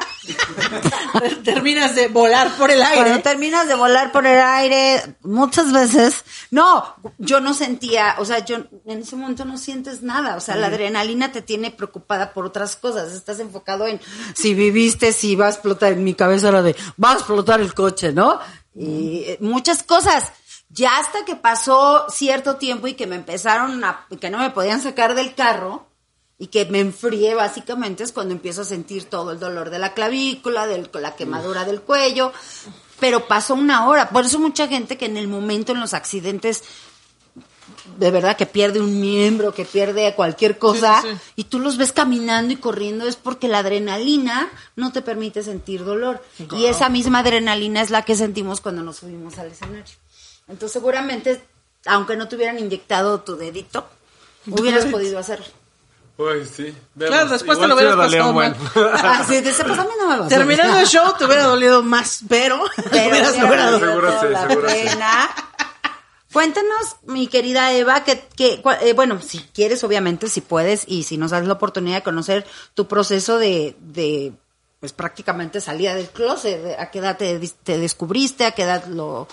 [1.44, 3.02] Terminas de volar por el aire.
[3.02, 8.44] Cuando terminas de volar por el aire, muchas veces, no, yo no sentía, o sea,
[8.44, 12.46] yo en ese momento no sientes nada, o sea, la adrenalina te tiene preocupada por
[12.46, 14.00] otras cosas, estás enfocado en
[14.34, 17.74] si viviste, si va a explotar, en mi cabeza era de, va a explotar el
[17.74, 18.38] coche, ¿no?
[18.74, 20.32] Y eh, muchas cosas.
[20.72, 24.80] Ya hasta que pasó cierto tiempo y que me empezaron a, que no me podían
[24.80, 25.89] sacar del carro,
[26.40, 29.92] y que me enfríe básicamente es cuando empiezo a sentir todo el dolor de la
[29.92, 32.32] clavícula, de la quemadura del cuello,
[32.98, 34.08] pero pasó una hora.
[34.08, 36.64] Por eso mucha gente que en el momento en los accidentes
[37.98, 41.32] de verdad que pierde un miembro, que pierde cualquier cosa, Sí, sí, sí.
[41.36, 45.84] y tú los ves caminando y corriendo, es porque la adrenalina no te permite sentir
[45.84, 46.24] dolor.
[46.56, 49.94] Y esa misma adrenalina es la que sentimos cuando nos subimos al escenario.
[50.48, 51.42] Entonces seguramente,
[51.84, 53.86] aunque no te hubieran inyectado tu dedito,
[54.46, 55.46] hubieras podido hacerlo.
[56.20, 56.74] Uy, sí.
[56.98, 58.54] Claro, después te Igual lo sí me hubieras pasado buen.
[59.02, 60.28] Así de, pues a mí no me hacer.
[60.28, 63.78] Terminando el show te hubiera dolido más, pero, Pero hubieras hubiera logrado.
[63.80, 64.88] Seguro sí, la seguro sí.
[66.30, 71.16] Cuéntanos, mi querida Eva, que, que eh, bueno, si quieres, obviamente, si puedes, y si
[71.16, 74.34] nos das la oportunidad de conocer tu proceso de, de
[74.78, 78.84] pues prácticamente salida del closet, de a qué edad te, te descubriste, a qué edad
[78.84, 79.26] lo,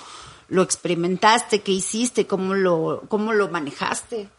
[0.48, 4.30] lo experimentaste, qué hiciste, cómo lo, cómo lo manejaste.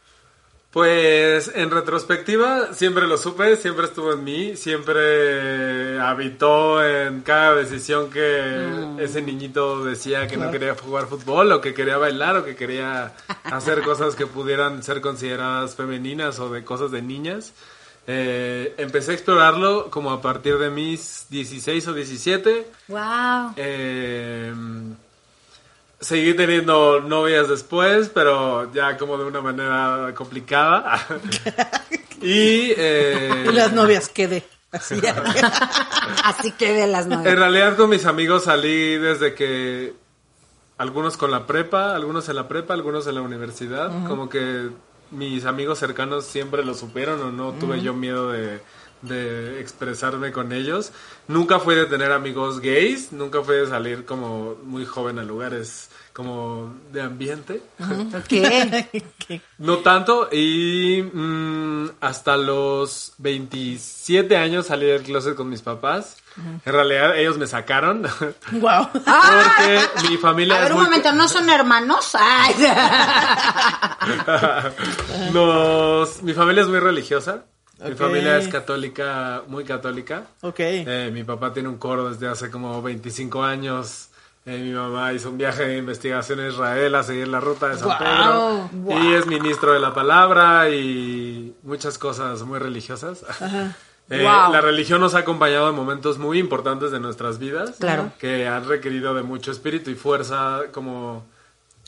[0.78, 8.10] Pues en retrospectiva siempre lo supe, siempre estuvo en mí, siempre habitó en cada decisión
[8.10, 12.54] que ese niñito decía que no quería jugar fútbol o que quería bailar o que
[12.54, 13.12] quería
[13.42, 17.54] hacer cosas que pudieran ser consideradas femeninas o de cosas de niñas.
[18.06, 22.70] Eh, empecé a explorarlo como a partir de mis 16 o 17.
[22.86, 23.52] Wow.
[23.56, 24.54] Eh,
[26.00, 31.06] seguí teniendo novias después, pero ya como de una manera complicada.
[32.22, 34.44] y eh, Y las novias quedé.
[34.70, 35.00] Así.
[36.24, 37.34] Así que de las en nueve.
[37.34, 39.94] realidad con mis amigos salí desde que
[40.76, 44.68] algunos con la prepa, algunos en la prepa, algunos en la universidad, como que
[45.10, 48.60] mis amigos cercanos siempre lo supieron o no tuve yo miedo de,
[49.02, 50.92] de expresarme con ellos.
[51.28, 55.90] Nunca fui de tener amigos gays, nunca fui de salir como muy joven a lugares
[56.12, 57.62] como de ambiente.
[58.28, 59.40] ¿Qué?
[59.58, 66.16] No tanto, y mm, hasta los 27 años salí del closet con mis papás.
[66.64, 68.02] En realidad ellos me sacaron
[68.52, 68.88] wow.
[68.92, 72.10] porque mi familia A es ver, un muy- momento, ¿no son hermanos?
[72.14, 72.54] Ay.
[75.32, 77.44] Nos- mi familia es muy religiosa.
[77.84, 80.24] Mi familia es católica, muy católica.
[80.40, 80.58] Ok.
[80.58, 84.08] Eh, mi papá tiene un coro desde hace como 25 años.
[84.46, 87.76] Eh, mi mamá hizo un viaje de investigación a Israel a seguir la ruta de
[87.76, 89.00] San Guau, Pedro.
[89.02, 93.24] Y es ministro de la palabra y muchas cosas muy religiosas.
[94.10, 94.50] Eh, Guau.
[94.50, 97.72] La religión nos ha acompañado en momentos muy importantes de nuestras vidas.
[97.78, 98.10] Claro.
[98.18, 101.26] Que han requerido de mucho espíritu y fuerza como...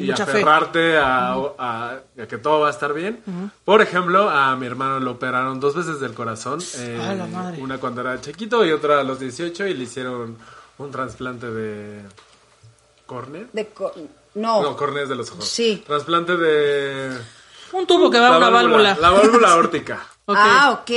[0.04, 0.32] Y mucha fe.
[0.32, 3.22] aferrarte a, a- a que todo va a estar bien.
[3.64, 6.60] Por ejemplo, a mi hermano lo operaron dos veces del corazón.
[6.76, 7.60] eh, ¡A la madre!
[7.62, 10.36] Una cuando era chiquito y otra a los 18 y le hicieron
[10.78, 12.00] un trasplante de
[13.06, 13.44] córnea.
[13.52, 13.92] De co-
[14.34, 14.62] no.
[14.62, 15.46] No, córnea es de los ojos.
[15.48, 15.82] Sí.
[15.86, 17.18] Trasplante de...
[17.72, 18.96] Un tubo que va a una válvula.
[19.00, 20.06] La válvula órtica.
[20.26, 20.36] Ok.
[20.38, 20.90] Ah, ok.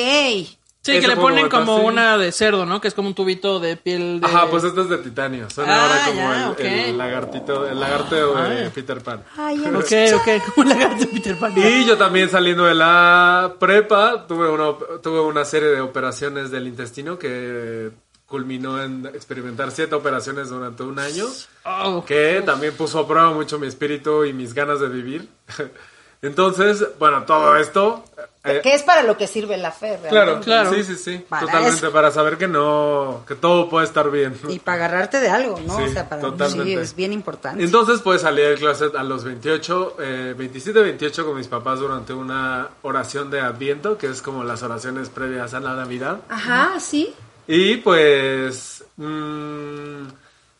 [0.83, 1.85] Sí, que le ponen Bogotá, como sí.
[1.85, 2.81] una de cerdo, ¿no?
[2.81, 4.27] Que es como un tubito de piel de...
[4.27, 5.49] Ajá, pues esto es de titanio.
[5.49, 6.59] Suena Ah, ahora como ya, el, ok.
[6.59, 8.71] el lagartito, el lagarto de Ah.
[8.73, 9.23] Peter Pan.
[9.37, 11.53] Ay, ya Ok, ok, como un lagarto de Peter Pan.
[11.57, 16.67] Y yo también saliendo de la prepa tuve una, tuve una serie de operaciones del
[16.67, 17.91] intestino que
[18.25, 21.25] culminó en experimentar siete operaciones durante un año,
[21.65, 22.03] Oh.
[22.03, 25.29] que también puso a prueba mucho mi espíritu y mis ganas de vivir.
[26.21, 28.03] Entonces, bueno, todo esto...
[28.45, 30.09] eh, Que es para lo que sirve la fe, realmente.
[30.09, 30.73] claro, Claro.
[30.73, 31.91] sí, sí, sí, Para totalmente, eso.
[31.91, 34.35] para saber que no, que todo puede estar bien.
[34.49, 35.77] Y para agarrarte de algo, ¿no?
[35.77, 36.65] Sí, o sea, para totalmente.
[36.65, 37.63] sí, es bien importante.
[37.63, 42.13] Entonces, pues salí del closet a los 28, eh, 27, 28 con mis papás durante
[42.13, 46.17] una oración de Adviento, que es como las oraciones previas a la Navidad.
[46.29, 47.13] Ajá, sí.
[47.47, 50.03] Y pues, mm,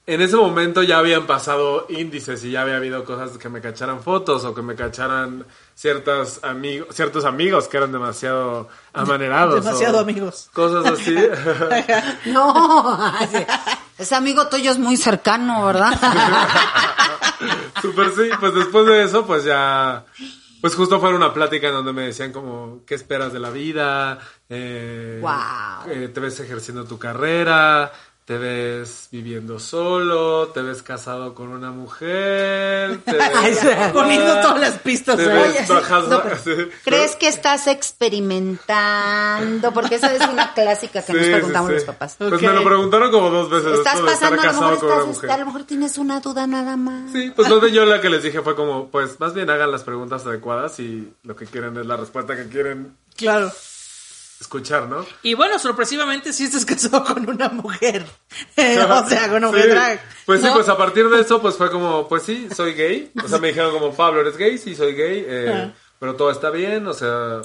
[0.06, 4.02] en ese momento ya habían pasado índices y ya había habido cosas que me cacharan
[4.04, 9.64] fotos o que me cacharan ciertas amigos, ciertos amigos que eran demasiado amanerados.
[9.64, 10.50] Demasiado amigos.
[10.54, 11.16] Cosas así.
[12.26, 13.14] No,
[13.98, 15.94] ese amigo tuyo es muy cercano, ¿verdad?
[17.82, 20.06] Super sí, pues después de eso, pues ya,
[20.62, 24.20] pues justo fue una plática en donde me decían como, ¿qué esperas de la vida?
[24.50, 25.90] Eh, Guau.
[25.90, 27.92] eh, ¿Te ves ejerciendo tu carrera?
[28.26, 33.60] Te ves viviendo solo, te ves casado con una mujer, te ves
[33.94, 35.18] poniendo todas las pistas.
[35.18, 36.38] te ves Oye, sí, bajas- no, pero.
[36.86, 39.72] ¿Crees que estás experimentando?
[39.74, 41.76] Porque esa es una clásica que nos Sí, preguntamos sí.
[41.76, 42.16] los papás.
[42.18, 43.80] Pues me lo preguntaron como dos veces.
[43.80, 45.32] Estás pasando, a lo casado mejor con una estás, mujer.
[45.32, 47.12] a lo mejor tienes una duda nada más.
[47.12, 49.84] Sí, pues donde yo lo que les dije fue como, pues más bien hagan las
[49.84, 53.52] preguntas adecuadas y lo que quieren es la respuesta que quieren Claro.
[54.44, 55.06] Escuchar, ¿no?
[55.24, 58.06] Y bueno, sorpresivamente sí estás casado con una mujer.
[58.58, 59.70] o sea, con una mujer Sí.
[59.70, 60.02] drag.
[60.26, 63.12] Pues sí, pues a partir de eso, pues fue como, pues sí, soy gay.
[63.24, 64.58] O sea, me dijeron como, Pablo, ¿eres gay?
[64.58, 65.26] Sí, soy gay.
[65.28, 67.42] eh, pero todo está bien, o sea,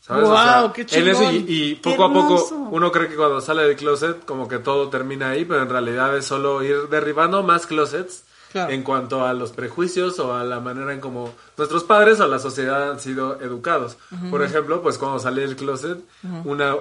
[0.00, 0.28] ¿sabes?
[0.28, 1.44] O sea, qué eso y, chingón.
[1.48, 4.90] y Qué poco a poco uno cree que cuando sale del closet como que todo
[4.90, 8.70] termina ahí, pero en realidad es solo ir derribando más closets Claro.
[8.70, 12.38] en cuanto a los prejuicios o a la manera en como nuestros padres o la
[12.38, 13.96] sociedad han sido educados.
[14.30, 15.98] Por ejemplo, pues cuando salí del closet,
[16.44, 16.76] una,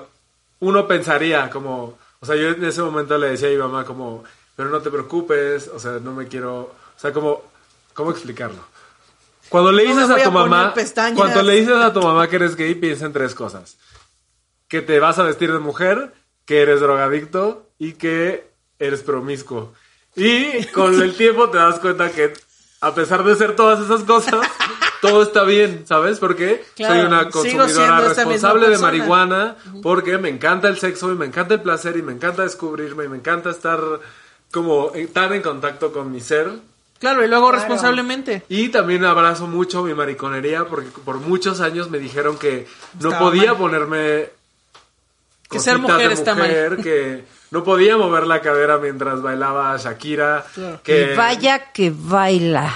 [0.60, 4.23] uno pensaría como, o sea, yo en ese momento le decía a mi mamá como,
[4.55, 7.41] pero no te preocupes, o sea, no me quiero, o sea, como,
[7.93, 8.60] ¿cómo explicarlo?
[9.49, 11.17] Cuando le dices a tu mamá, pestañas.
[11.17, 13.77] cuando le dices a tu mamá que eres gay, piensa en tres cosas.
[14.67, 16.13] Que te vas a vestir de mujer,
[16.45, 19.73] que eres drogadicto y que eres promiscuo.
[20.15, 22.34] Y con el tiempo te das cuenta que
[22.82, 24.41] a pesar de ser todas esas cosas,
[25.02, 26.19] todo está bien, ¿sabes?
[26.19, 31.26] Porque Claro, soy una consumidora responsable de marihuana, porque me encanta el sexo y me
[31.28, 33.80] encanta el placer y me encanta descubrirme y me encanta estar
[34.52, 36.50] como en- tan en contacto con mi ser
[37.00, 37.62] Claro, y lo hago Claro.
[37.62, 38.43] responsablemente.
[38.50, 42.67] y también abrazo mucho mi mariconería porque por muchos años me dijeron que
[43.00, 43.58] no Estaba podía mal.
[43.58, 44.30] ponerme
[45.51, 46.47] Que ser mujer de está mal.
[46.47, 50.45] mujer, que no podía mover la cadera mientras bailaba Shakira,
[50.83, 52.73] que Y vaya que baila.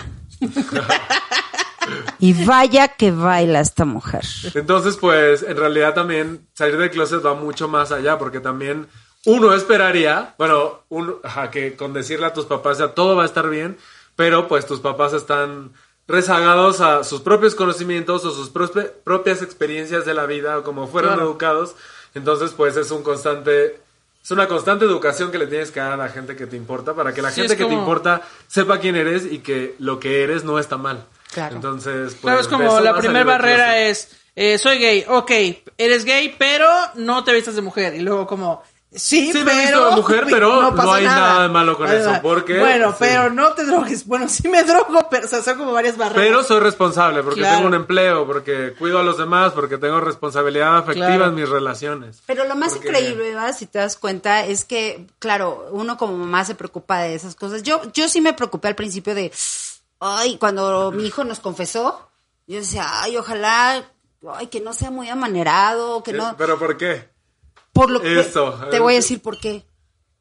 [2.19, 4.23] y vaya que baila esta mujer.
[4.53, 8.88] entonces pues en realidad también salir del closet va mucho más allá porque también
[9.25, 10.81] uno esperaría, bueno,
[11.23, 13.77] ajá, que con decirle a tus papás ya todo va a estar bien,
[14.15, 15.71] pero pues tus papás están
[16.07, 18.49] rezagados a sus propios conocimientos o sus
[19.03, 21.25] propias experiencias de la vida o como fueron Claro.
[21.29, 21.75] educados,
[22.15, 23.80] entonces pues es un constante
[24.23, 26.95] es una constante educación que le tienes que dar a la gente que te importa
[26.95, 30.23] para que la Sí, gente que te importa sepa quién eres y que lo que
[30.23, 31.06] eres no está mal.
[31.32, 31.56] Claro.
[31.58, 35.32] Entonces, pues, Claro, es como la primera barrera es, eh, soy gay, ok,
[35.78, 37.93] eres gay, pero no te vistas de mujer.
[37.93, 38.63] Y luego como,
[38.97, 39.86] sí, Sí, me he pero...
[39.86, 42.97] visto mujer, pero no hay nada de malo con eso, porque- Bueno, sí.
[42.99, 44.05] pero no te drogues.
[44.08, 46.25] Bueno, sí me drogo, pero o sea, son como varias barreras.
[46.25, 47.55] Pero soy responsable porque Claro.
[47.58, 51.25] tengo un empleo, porque cuido a los demás, porque tengo responsabilidad afectiva Claro.
[51.27, 52.21] en mis relaciones.
[52.25, 53.55] Pero lo más Porque- increíble, ¿verdad?
[53.58, 57.63] si te das cuenta, es que, claro, uno como mamá se preocupa de esas cosas.
[57.63, 59.31] Yo, yo sí me preocupé al principio de,
[59.99, 62.10] ay, cuando mi hijo nos confesó,
[62.47, 63.84] yo decía, ay, ojalá,
[64.36, 67.10] ay, que no sea muy amanerado, que no, ¿Pero por qué?
[67.75, 69.65] Por lo que, Eso, te voy a decir por qué,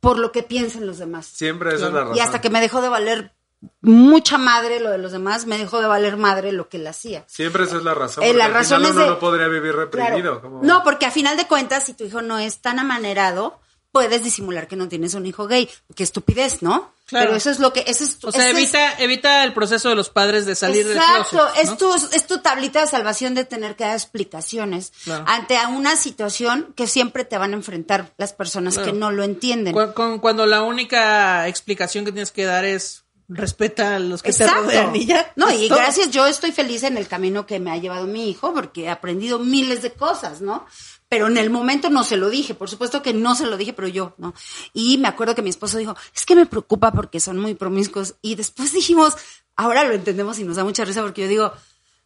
[0.01, 1.25] por lo que piensen los demás.
[1.27, 2.17] Siempre esa es la razón.
[2.17, 3.33] Y hasta que me dejó de valer
[3.81, 7.25] mucha madre lo de los demás, me dejó de valer madre lo que él hacía.
[7.29, 8.25] Siempre esa es la razón.
[8.25, 10.41] Eh, la razón es uno de- no podría vivir reprimido.
[10.41, 10.61] Claro.
[10.65, 13.61] No, porque a final de cuentas, si tu hijo no es tan amanerado,
[13.95, 15.71] puedes disimular que no tienes un hijo gay.
[15.95, 16.93] Qué estupidez, ¿no?
[17.07, 17.27] Claro.
[17.27, 17.85] Pero eso es lo que...
[17.87, 21.15] Eso es, O sea, es- evita, evita el proceso de los padres de salir Exacto,
[21.15, 21.77] del closet, es, ¿no?
[21.77, 25.25] tu, es tu tablita de salvación de tener que dar explicaciones Claro.
[25.29, 28.91] ante a una situación que siempre te van a enfrentar las personas Claro.
[28.93, 29.75] que no lo entienden.
[29.75, 34.33] Cu- con- cuando la única explicación que tienes que dar es respeta a los que
[34.33, 34.65] te Exacto.
[34.65, 35.33] rodean y ya.
[35.37, 35.79] No, y todo.
[35.79, 38.91] gracias, yo estoy feliz en el camino que me ha llevado mi hijo porque he
[38.91, 40.67] aprendido miles de cosas, ¿no?
[41.15, 43.73] Pero en el momento no se lo dije, por supuesto que no se lo dije,
[43.73, 44.35] pero yo, ¿no?
[44.73, 48.17] Y me acuerdo que mi esposo dijo, es que me preocupa porque son muy promiscuos.
[48.21, 49.15] Y después dijimos,
[49.55, 51.53] ahora lo entendemos y nos da mucha risa porque yo digo,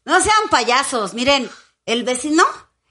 [0.04, 1.48] no sean payasos, miren,
[1.86, 2.44] el vecino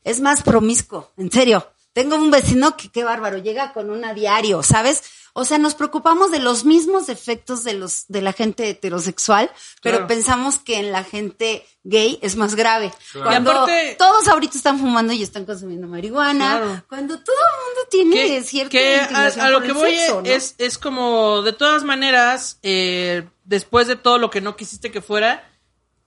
[0.03, 1.71] es más promiscuo, en serio.
[1.93, 5.03] Tengo un vecino que qué bárbaro, llega con una diario, ¿sabes?
[5.39, 9.51] O sea, nos preocupamos de los mismos defectos de los de la gente heterosexual,
[9.83, 10.07] pero Claro.
[10.07, 12.91] pensamos que en la gente gay es más grave.
[13.11, 13.29] Claro.
[13.29, 16.83] Cuando aparte- todos ahorita están fumando y están consumiendo marihuana, Claro.
[16.89, 20.21] cuando todo el mundo tiene que, cierta que a, lo por que el voy sexo,
[20.23, 20.27] ¿no?
[20.29, 25.01] es, es como, de todas maneras, eh, después de todo lo que no quisiste que
[25.01, 25.47] fuera,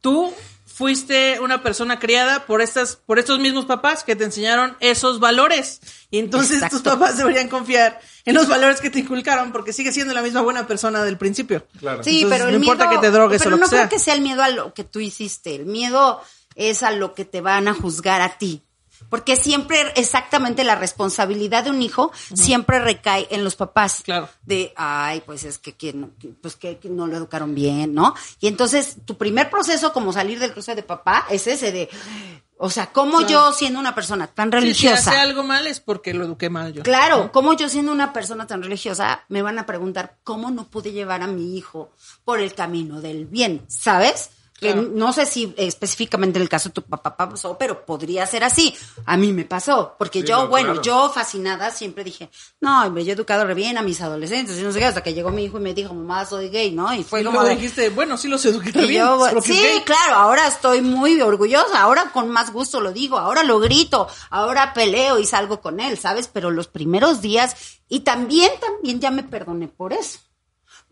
[0.01, 0.35] tú
[0.81, 5.83] fuiste una persona criada por estas, por estos mismos papás que te enseñaron esos valores.
[6.11, 10.15] Y entonces tus papás deberían confiar en los valores que te inculcaron porque sigues siendo
[10.15, 11.67] la misma buena persona del principio.
[11.79, 12.03] Claro.
[12.03, 13.79] Sí, Entonces, pero el no importa miedo- que te drogues o lo no que sea.
[13.81, 15.55] creo que sea el miedo a lo que tú hiciste.
[15.55, 16.23] El miedo
[16.55, 18.63] es a lo que te van a juzgar a ti.
[19.09, 24.03] Porque siempre, exactamente la responsabilidad de un hijo siempre recae en los papás.
[24.05, 24.29] Claro.
[24.43, 26.11] De, ay, pues es que, que no-
[26.41, 28.15] pues que, que no lo educaron bien, ¿no?
[28.41, 31.89] Y entonces, tu primer proceso como salir del cruce de papá es ese de,
[32.63, 35.11] O sea, ¿cómo yo siendo una persona tan Sí, si religiosa?
[35.13, 36.83] hace algo mal es porque lo eduqué mal yo.
[36.83, 40.93] Claro, ¿cómo yo siendo una persona tan religiosa me van a preguntar cómo no pude
[40.93, 41.91] llevar a mi hijo
[42.23, 43.65] por el camino del bien?
[43.69, 44.29] ¿Sabes?
[44.61, 44.89] Que Claro.
[44.95, 48.75] no sé si específicamente en el caso de tu papá pasó, pero podría ser así.
[49.07, 50.83] A mí me pasó, porque Sí, yo, no, bueno, claro.
[50.83, 52.29] yo fascinada siempre dije,
[52.61, 55.03] no, hombre, yo he educado re bien a mis adolescentes y no sé qué, hasta
[55.03, 56.93] que llegó mi hijo y me dijo, mamá, soy gay, ¿no?
[56.93, 59.03] Y fue Y como de, dijiste, bueno, sí los eduqué bien.
[59.03, 63.61] yo, sí, claro, ahora estoy muy orgullosa, ahora con más gusto lo digo, ahora lo
[63.61, 66.29] grito, ahora peleo y salgo con él, ¿sabes?
[66.33, 67.57] Pero los primeros días,
[67.89, 70.19] y también, también ya me perdoné por eso,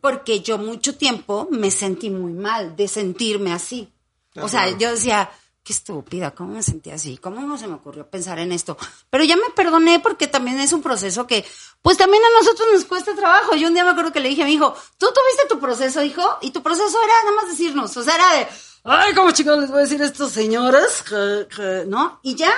[0.01, 3.93] porque yo mucho tiempo me sentí muy mal de sentirme así.
[4.41, 5.29] O sea, yo decía,
[5.65, 7.19] qué estúpida, ¿cómo me sentí así?
[7.19, 8.77] ¿Cómo no se me ocurrió pensar en esto?
[9.11, 11.45] Pero ya me perdoné porque también es un proceso que,
[11.83, 13.57] pues también a nosotros nos cuesta trabajo.
[13.57, 16.03] Yo un día me acuerdo que le dije a mi hijo, ¿tú tuviste tu proceso,
[16.03, 16.23] hijo?
[16.41, 18.47] Y tu proceso era nada más decirnos, o sea, era de,
[18.85, 21.03] ay, ¿cómo chicos les voy a decir a estos señores?
[21.09, 22.21] Que- que-", ¿No?
[22.23, 22.53] Y ya.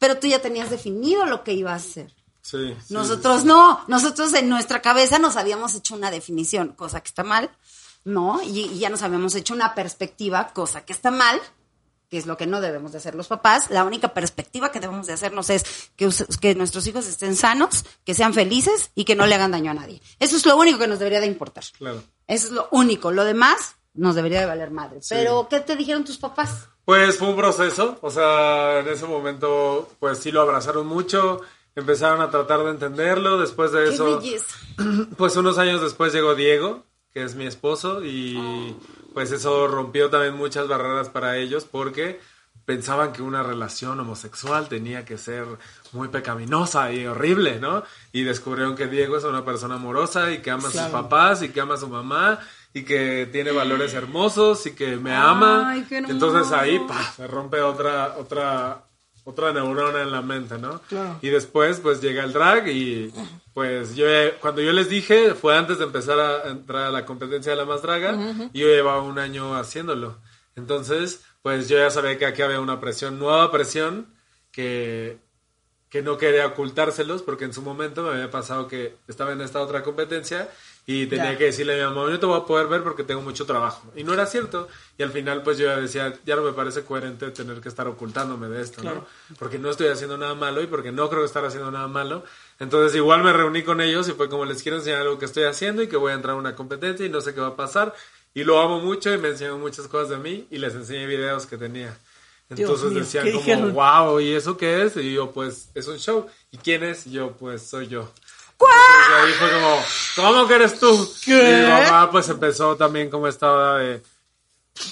[0.00, 2.12] Pero tú ya tenías definido lo que iba a hacer.
[2.42, 7.08] Sí, sí, Nosotros no, nosotros en nuestra cabeza nos habíamos hecho una definición, cosa que
[7.08, 7.50] está mal,
[8.04, 8.40] ¿no?
[8.42, 11.40] Y, y ya nos habíamos hecho una perspectiva, cosa que está mal,
[12.10, 13.70] que es lo que no debemos de hacer los papás.
[13.70, 16.10] La única perspectiva que debemos de hacernos es que,
[16.40, 19.74] que nuestros hijos estén sanos, que sean felices y que no le hagan daño a
[19.74, 20.02] nadie.
[20.18, 21.64] Eso es lo único que nos debería de importar.
[21.78, 22.02] Claro.
[22.26, 23.12] Eso es lo único.
[23.12, 25.00] Lo demás nos debería de valer madre.
[25.08, 26.66] Pero, ¿qué te dijeron tus papás?
[26.84, 31.40] Pues fue un proceso, o sea, en ese momento, pues sí lo abrazaron mucho,
[31.76, 34.20] empezaron a tratar de entenderlo, después de eso,
[35.16, 38.76] pues unos años después llegó Diego, que es mi esposo, y
[39.14, 42.20] pues eso rompió también muchas barreras para ellos porque
[42.64, 45.44] pensaban que una relación homosexual tenía que ser
[45.92, 47.82] muy pecaminosa y horrible, ¿no?
[48.12, 51.48] Y descubrieron que Diego es una persona amorosa y que ama a sus papás y
[51.48, 52.38] que ama a su mamá
[52.72, 55.70] y que tiene valores hermosos y que me ama.
[55.70, 55.98] Ay, qué.
[55.98, 57.12] Entonces ahí ¡pah!
[57.16, 58.84] se rompe otra otra
[59.24, 60.80] otra neurona en la mente, ¿no?
[60.88, 61.18] Claro.
[61.22, 63.12] Y después pues llega el drag y
[63.54, 64.06] pues yo
[64.40, 67.64] cuando yo les dije fue antes de empezar a entrar a la competencia de la
[67.64, 68.18] más draga
[68.52, 70.18] y yo llevaba un año haciéndolo.
[70.56, 74.14] Entonces pues yo ya sabía que aquí había una presión, nueva presión
[74.52, 75.18] que
[75.90, 79.60] que no quería ocultárselos porque en su momento me había pasado que estaba en esta
[79.60, 80.48] otra competencia
[80.86, 81.38] y tenía Ya.
[81.38, 83.92] que decirle a mi mamá, yo te voy a poder ver porque tengo mucho trabajo.
[83.94, 84.66] Y no era cierto.
[84.98, 87.86] Y al final pues yo ya decía, ya no me parece coherente tener que estar
[87.86, 89.06] ocultándome de esto, ¿no?
[89.38, 92.24] Porque no estoy haciendo nada malo y porque no creo estar haciendo nada malo.
[92.58, 95.44] Entonces igual me reuní con ellos y fue como les quiero enseñar algo que estoy
[95.44, 97.56] haciendo y que voy a entrar a una competencia y no sé qué va a
[97.56, 97.94] pasar.
[98.34, 101.46] Y lo amo mucho y me enseñó muchas cosas de mí y les enseñé videos
[101.46, 101.96] que tenía.
[102.48, 104.96] Entonces mío, decían ¿qué como, wow, ¿y eso qué es?
[104.96, 106.26] Y yo, pues, es un show.
[106.50, 107.06] ¿Y quién es?
[107.06, 108.10] Y yo, pues, soy yo.
[108.60, 109.84] Entonces, ahí fue como,
[110.16, 111.12] ¿cómo que eres tú?
[111.24, 111.32] ¿Qué?
[111.32, 114.02] Y mi mamá, pues, empezó también como estaba de...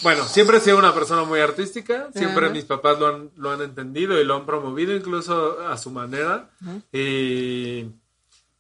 [0.03, 3.63] Bueno, siempre he sido una persona muy artística, siempre mis papás lo han, lo han
[3.63, 6.51] entendido y lo han promovido incluso a su manera.
[6.93, 7.87] Y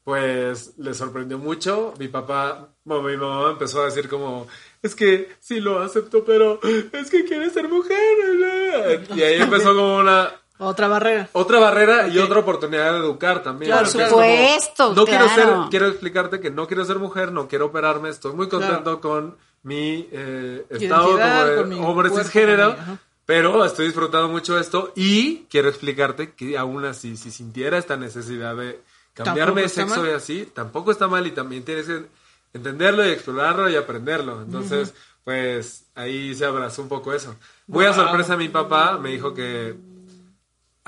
[0.04, 1.92] pues le sorprendió mucho.
[1.98, 4.46] Mi papá, bueno, mi mamá empezó a decir como,
[4.80, 6.60] es que sí lo acepto, pero
[6.92, 9.06] es que quiere ser mujer.
[9.14, 11.28] Y ahí empezó como una Otra barrera.
[11.32, 13.72] otra barrera y otra oportunidad de educar también.
[13.72, 14.10] Es claro.
[14.10, 18.08] como, Supuesto, no quiero ser, quiero explicarte que no quiero ser mujer, no quiero operarme,
[18.08, 22.76] estoy muy contento con mi eh, estado como de hombre cisgénero.
[23.24, 28.56] Pero estoy disfrutando mucho esto y quiero explicarte que aún así, si sintiera esta necesidad
[28.56, 28.80] de
[29.12, 30.08] cambiarme de sexo mal.
[30.08, 32.06] y así, tampoco está mal y también tienes que
[32.54, 34.40] entenderlo y explorarlo y aprenderlo.
[34.40, 34.94] Entonces,
[35.24, 37.36] pues ahí se abrazó un poco eso.
[37.66, 39.76] Muy a sorpresa mi papá me dijo que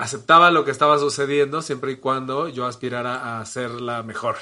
[0.01, 4.35] aceptaba lo que estaba sucediendo siempre y cuando yo aspirara a ser la mejor.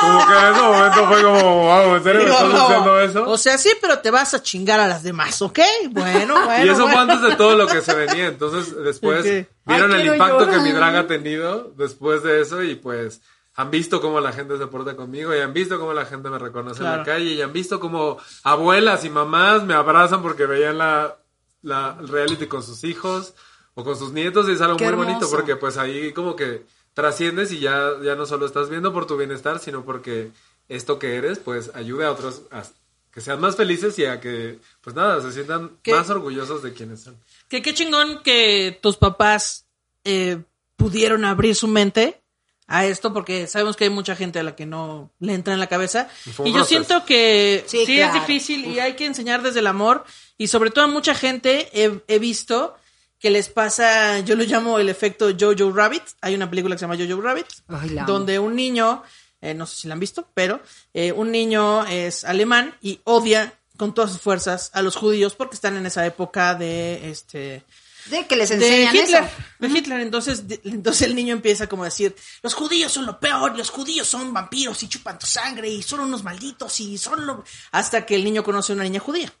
[0.00, 3.28] Como que en ese momento fue como, wow, ¿en serio me estás diciendo eso?
[3.30, 5.58] O sea, sí, pero te vas a chingar a las demás, ¿ok?
[5.90, 6.64] Bueno, bueno.
[6.64, 7.00] y eso fue bueno.
[7.12, 8.26] antes de todo lo que se venía.
[8.26, 9.48] Entonces, después Ok.
[9.66, 10.60] vieron Ay, el impacto que llorar.
[10.62, 13.20] mi drag ha tenido después de eso y pues
[13.56, 16.38] han visto cómo la gente se porta conmigo y han visto cómo la gente me
[16.38, 16.98] reconoce en Claro.
[16.98, 21.16] la calle y han visto cómo abuelas y mamás me abrazan porque veían la,
[21.62, 23.34] la el reality con sus hijos
[23.74, 26.64] o con sus nietos y es algo Qué muy bonito porque pues ahí como que
[26.94, 30.30] trasciendes y ya, ya no solo estás viendo por tu bienestar, sino porque
[30.68, 32.64] esto que eres pues ayude a otros a
[33.12, 35.92] que sean más felices y a que pues nada, se sientan ¿Qué?
[35.92, 37.16] más orgullosos de quienes son.
[37.48, 39.66] Que qué chingón que tus papás
[40.04, 40.42] eh,
[40.76, 42.20] pudieron abrir su mente
[42.68, 45.58] a esto, porque sabemos que hay mucha gente a la que no le entra en
[45.60, 46.08] la cabeza.
[46.44, 50.04] Y yo siento que Sí, sí, es difícil y hay que enseñar desde el amor.
[50.36, 52.76] Y sobre todo a mucha gente he, he visto
[53.18, 56.02] que les pasa, yo lo llamo el efecto Jojo Rabbit.
[56.20, 59.02] Hay una película que se llama Jojo Rabbit, Ay, donde un niño,
[59.40, 60.60] eh, no sé si la han visto, pero
[60.92, 65.54] eh, un niño es alemán y odia con todas sus fuerzas a los judíos porque
[65.54, 67.64] están en esa época de este
[68.06, 69.34] De que les de enseñan Hitler, eso.
[69.58, 70.00] de Hitler.
[70.00, 73.70] Entonces, de- entonces el niño empieza como a decir, los judíos son lo peor, los
[73.70, 77.44] judíos son vampiros y chupan tu sangre y son unos malditos y son lo...
[77.72, 79.32] Hasta que el niño conoce a una niña judía.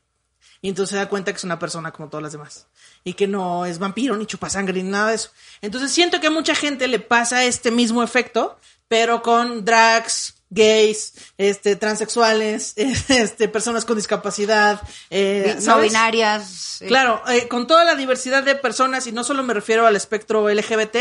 [0.60, 2.66] Y entonces se da cuenta que es una persona como todas las demás.
[3.04, 5.30] Y que no es vampiro, ni chupa sangre, ni nada de eso.
[5.60, 11.12] Entonces siento que a mucha gente le pasa este mismo efecto, pero con drags, gays,
[11.36, 12.72] este, transexuales,
[13.08, 14.80] este, personas con discapacidad,
[15.10, 15.90] eh, no ¿sabes?
[15.90, 16.48] binarias.
[16.78, 16.86] sí.
[16.86, 20.48] Claro, eh, con toda la diversidad de personas, y no solo me refiero al espectro
[20.48, 20.96] LGBT,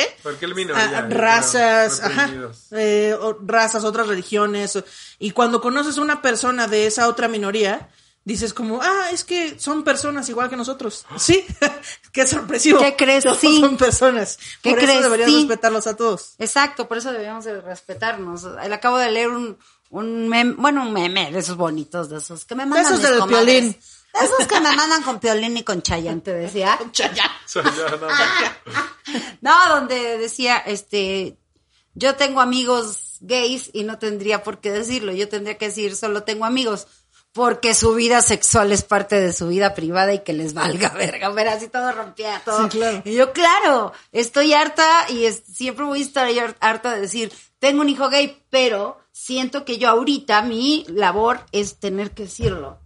[0.56, 2.30] minoría, a- razas, ajá,
[2.72, 4.84] eh, o- razas, otras religiones, o-
[5.20, 7.90] y cuando conoces a una persona de esa otra minoría,
[8.28, 11.06] dices como, ah, es que son personas igual que nosotros.
[11.18, 11.46] Sí,
[12.12, 12.80] qué sorpresivo.
[12.80, 13.24] ¿Qué crees?
[13.24, 13.62] Todos Sí.
[13.62, 14.38] son personas.
[14.62, 14.96] ¿Qué Por crees?
[15.00, 15.38] eso deberías Sí.
[15.38, 16.34] respetarlos a todos.
[16.38, 18.44] Exacto, por eso deberíamos de respetarnos.
[18.44, 19.58] Le acabo de leer un,
[19.92, 23.10] un meme, bueno, un meme de esos bonitos, de esos que me mandan esos mis
[23.10, 23.46] del comadres.
[23.46, 23.72] Piolín.
[24.20, 26.78] De esos que me mandan con Piolín y con Chayanne, te decía.
[26.92, 27.32] Chaya.
[27.46, 28.08] O sea, ya, no, no.
[29.42, 31.38] No, donde decía, este,
[31.94, 35.14] yo tengo amigos gays y no tendría por qué decirlo.
[35.14, 36.88] Yo tendría que decir, solo tengo amigos.
[37.34, 41.30] Porque su vida sexual es parte de su vida privada y que les valga verga.
[41.30, 42.64] Ver, así todo rompía todo.
[42.64, 43.02] Sí, claro.
[43.06, 47.32] Y yo, claro, estoy harta y es- siempre voy a estar har- harta de decir,
[47.60, 52.80] tengo un hijo gay, pero siento que yo ahorita mi labor es tener que decirlo.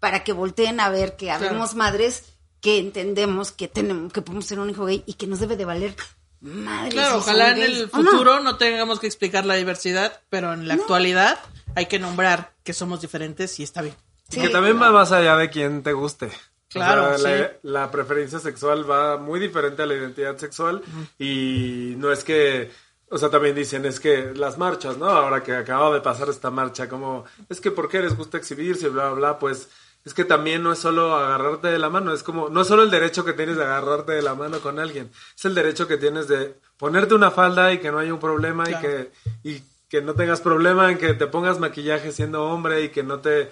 [0.00, 2.22] Para que volteen a ver que habemos madres
[2.60, 5.64] que entendemos que tenemos, que podemos tener un hijo gay y que nos debe de
[5.64, 5.96] valer
[6.40, 6.90] madre.
[6.90, 7.88] Claro, si ojalá en gays el no.
[8.10, 11.38] futuro no tengamos que explicar la diversidad, pero en la actualidad
[11.78, 13.94] hay que nombrar que somos diferentes y está bien.
[14.28, 16.28] Sí, que también va más allá de quien te guste.
[16.68, 17.54] Claro, O sea, la, sí.
[17.62, 20.82] la preferencia sexual va muy diferente a la identidad sexual
[21.18, 22.70] y no es que,
[23.10, 25.06] o sea, también dicen, es que las marchas, ¿no?
[25.08, 28.88] Ahora que acaba de pasar esta marcha, como, es que ¿por qué les gusta exhibirse?
[28.90, 29.68] Bla, bla, bla, pues
[30.04, 32.82] es que también no es solo agarrarte de la mano, es como, no es solo
[32.82, 35.96] el derecho que tienes de agarrarte de la mano con alguien, es el derecho que
[35.96, 38.78] tienes de ponerte una falda y que no haya un problema Claro.
[38.78, 39.10] y que,
[39.42, 43.20] y que no tengas problema en que te pongas maquillaje siendo hombre y que no
[43.20, 43.50] te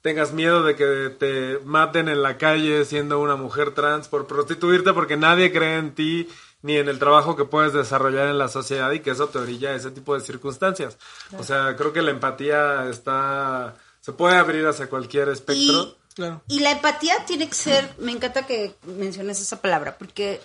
[0.00, 4.92] tengas miedo de que te maten en la calle siendo una mujer trans por prostituirte
[4.92, 6.28] porque nadie cree en ti
[6.62, 9.70] ni en el trabajo que puedes desarrollar en la sociedad y que eso te orilla
[9.70, 10.96] a ese tipo de circunstancias.
[11.36, 15.82] O sea, creo que la empatía está se puede abrir hacia cualquier espectro.
[15.82, 16.42] Y, Claro.
[16.46, 20.42] y la empatía tiene que ser, me encanta que menciones esa palabra, porque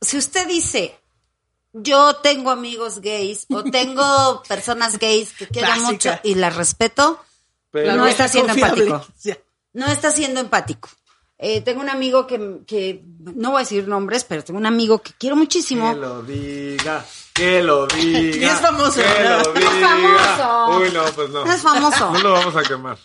[0.00, 0.98] si usted dice,
[1.72, 7.22] yo tengo amigos gays o tengo personas gays que quiero mucho y las respeto,
[7.70, 8.84] Pero- no está siendo Confiable.
[8.84, 9.40] empático.
[9.74, 10.88] No está siendo empático.
[11.38, 13.02] Eh, tengo un amigo que, que,
[13.34, 15.92] no voy a decir nombres, pero tengo un amigo que quiero muchísimo.
[15.92, 17.04] Que lo diga,
[17.34, 18.20] que lo diga.
[18.36, 19.10] Y es famoso, Que
[19.60, 20.78] Es famoso.
[20.78, 21.52] Uy, no, pues no.
[21.52, 22.10] Es famoso.
[22.12, 22.96] No lo vamos a quemar.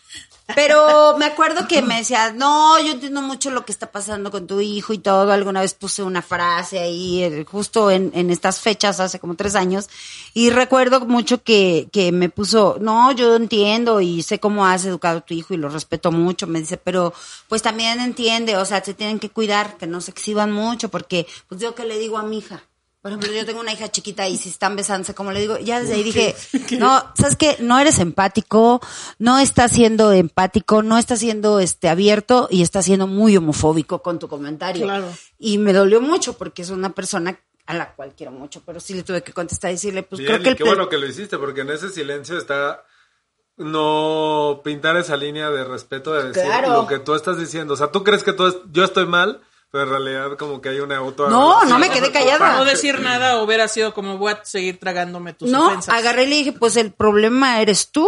[0.56, 4.48] Pero me acuerdo que me decía, no, yo entiendo mucho lo que está pasando con
[4.48, 5.32] tu hijo y todo.
[5.32, 9.56] Alguna vez puse una frase ahí, eh, justo en, en estas fechas, hace como tres
[9.56, 9.90] años.
[10.34, 15.18] Y recuerdo mucho que, que me puso, no, yo entiendo y sé cómo has educado
[15.20, 16.48] a tu hijo y lo respeto mucho.
[16.48, 17.14] Me dice, pero
[17.50, 21.28] pues también entiende, o sea, se tienen que cuidar, que no se exhiban mucho, porque
[21.50, 22.64] pues yo que le digo a mi hija.
[23.08, 25.80] Por ejemplo, yo tengo una hija chiquita y si están besándose, como le digo, ya
[25.80, 26.36] desde ahí dije,
[26.78, 27.56] no, ¿sabes qué?
[27.60, 28.82] No eres empático,
[29.18, 34.20] no estás siendo empático, no estás siendo este abierto y estás siendo muy homofóbico con
[34.20, 34.84] tu comentario.
[34.84, 35.08] Claro.
[35.40, 38.94] Y me dolió mucho porque es una persona a la cual quiero mucho, pero sí
[38.94, 40.98] le tuve que contestar y decirle, pues Bien, creo que y el qué bueno que
[40.98, 42.84] lo hiciste, porque en ese silencio está
[43.56, 46.74] no pintar esa línea de respeto de decir Claro.
[46.74, 47.74] lo que tú estás diciendo.
[47.74, 49.42] O sea, tú crees que tú es- yo estoy mal,
[49.72, 52.54] pero en realidad como que hay una auto No, no me quedé callada.
[52.58, 55.94] No decir nada hubiera sido como voy a seguir tragándome tus No, ofensas.
[55.94, 58.08] agarré y le dije, pues el problema eres tú,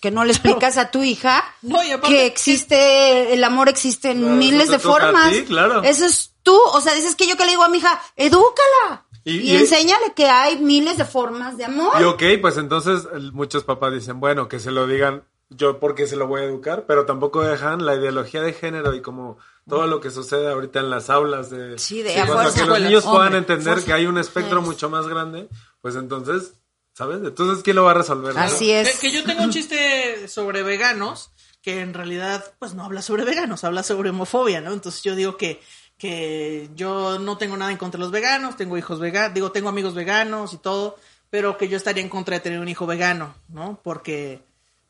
[0.00, 4.36] que no le explicas a tu hija No, que existe, el amor existe en Claro,
[4.36, 5.30] miles de formas.
[5.32, 5.82] ti, claro.
[5.82, 9.04] Eso es tú, o sea, dices que yo que le digo a mi hija, edúcala.
[9.24, 11.92] Y- Y, y- enséñale que hay miles de formas de amor.
[12.00, 16.16] Y ok, pues entonces muchos papás dicen, bueno, que se lo digan yo porque se
[16.16, 19.38] lo voy a educar, pero tampoco dejan la ideología de género y como
[19.68, 22.60] todo lo que sucede ahorita en las aulas de, Sí, de a fuerza.
[22.60, 23.86] que los niños puedan entender fuerza.
[23.86, 24.66] que hay un espectro Sí.
[24.66, 25.48] mucho más grande,
[25.80, 26.54] pues entonces,
[26.94, 27.18] ¿sabes?
[27.24, 28.36] Entonces, ¿quién lo va a resolver?
[28.38, 28.98] Así Que, es.
[28.98, 31.30] que yo tengo un chiste sobre veganos
[31.62, 34.72] que en realidad pues no habla sobre veganos, habla sobre homofobia, ¿no?
[34.72, 35.60] Entonces yo digo que
[35.98, 39.68] que yo no tengo nada en contra de los veganos, tengo hijos veganos, digo, tengo
[39.68, 40.96] amigos veganos y todo,
[41.30, 43.78] pero que yo estaría en contra de tener un hijo vegano, ¿no?
[43.84, 44.42] Porque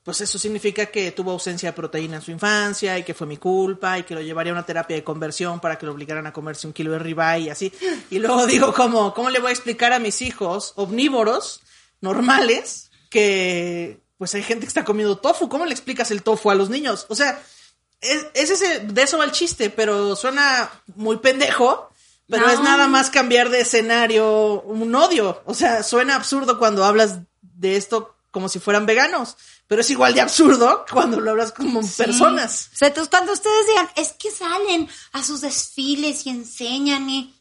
[0.05, 3.37] pues eso significa que tuvo ausencia de proteína en su infancia y que fue mi
[3.37, 6.33] culpa y que lo llevaría a una terapia de conversión para que lo obligaran a
[6.33, 7.73] comerse un kilo de ribeye y así.
[8.11, 11.61] Y luego digo, ¿cómo, ¿cómo le voy a explicar a mis hijos omnívoros
[12.01, 15.49] normales que pues hay gente que está comiendo tofu.
[15.49, 17.07] ¿Cómo le explicas el tofu a los niños?
[17.09, 17.43] O sea,
[18.01, 21.91] es, es ese, de eso va el chiste, pero suena muy pendejo.
[22.29, 22.53] Pero No.
[22.53, 25.43] es nada más cambiar de escenario un odio.
[25.45, 29.37] O sea, suena absurdo cuando hablas de esto como si fueran veganos.
[29.69, 32.71] Pero es igual de absurdo cuando lo hablas como personas.
[32.73, 37.39] O sea, entonces cuando ustedes digan, es que salen a sus desfiles y enseñan y...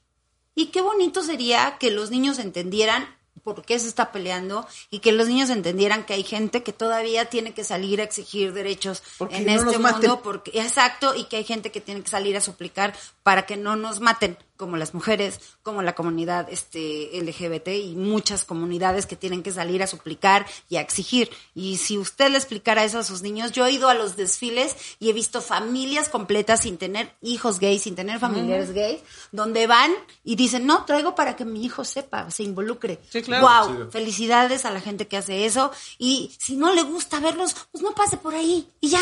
[0.54, 3.08] Y qué bonito sería que los niños entendieran
[3.44, 7.26] por qué se está peleando y que los niños entendieran que hay gente que todavía
[7.26, 11.38] tiene que salir a exigir derechos Porque en no este mundo, porque exacto, y que
[11.38, 14.93] hay gente que tiene que salir a suplicar para que no nos maten, como las
[14.93, 20.45] mujeres, como la comunidad este LGBT y muchas comunidades que tienen que salir a suplicar
[20.69, 21.32] y a exigir.
[21.55, 24.76] Y si usted le explicara eso a sus niños, yo he ido a los desfiles
[24.99, 29.01] y he visto familias completas sin tener hijos gays, sin tener familiares gays,
[29.32, 29.91] donde van
[30.24, 32.99] y dicen, no, traigo para que mi hijo sepa, se involucre.
[33.09, 33.67] Sí, claro.
[33.67, 35.72] Wow, felicidades a la gente que hace eso.
[35.97, 39.01] Y si no le gusta verlos, pues no pase por ahí y ya.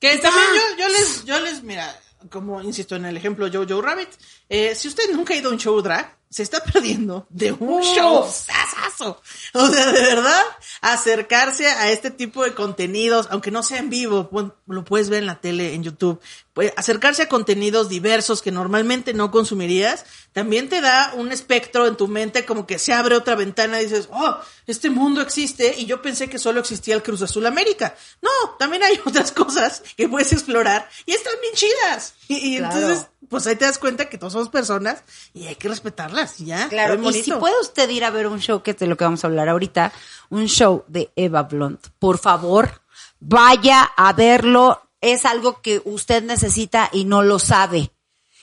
[0.00, 0.76] Que Y también ya.
[0.76, 2.00] yo, yo les, yo les, mira,
[2.30, 4.08] como insisto en el ejemplo Jojo Rabbit,
[4.48, 7.82] eh, si usted nunca ha ido a un show drag, se está perdiendo de un
[7.82, 9.20] show sasazo.
[9.54, 10.42] O sea, de verdad,
[10.80, 14.30] acercarse a este tipo de contenidos, aunque no sea en vivo,
[14.66, 16.20] lo puedes ver en la tele, en YouTube,
[16.56, 21.96] pues, acercarse a contenidos diversos que normalmente no consumirías, también te da un espectro en
[21.98, 25.84] tu mente como que se abre otra ventana y dices, oh, este mundo existe y
[25.84, 27.94] yo pensé que solo existía el Cruz Azul América.
[28.22, 32.14] No, también hay otras cosas que puedes explorar y están bien chidas.
[32.26, 32.74] Y, y Claro.
[32.74, 35.04] entonces, pues ahí te das cuenta que todos somos personas
[35.34, 36.70] y hay que respetarlas, ya.
[36.70, 39.04] Claro, y si puede usted ir a ver un show, que es de lo que
[39.04, 39.92] vamos a hablar ahorita,
[40.30, 42.80] un show de Eva Blunt, por favor,
[43.20, 44.80] vaya a verlo.
[45.00, 47.90] Es algo que usted necesita y no lo sabe.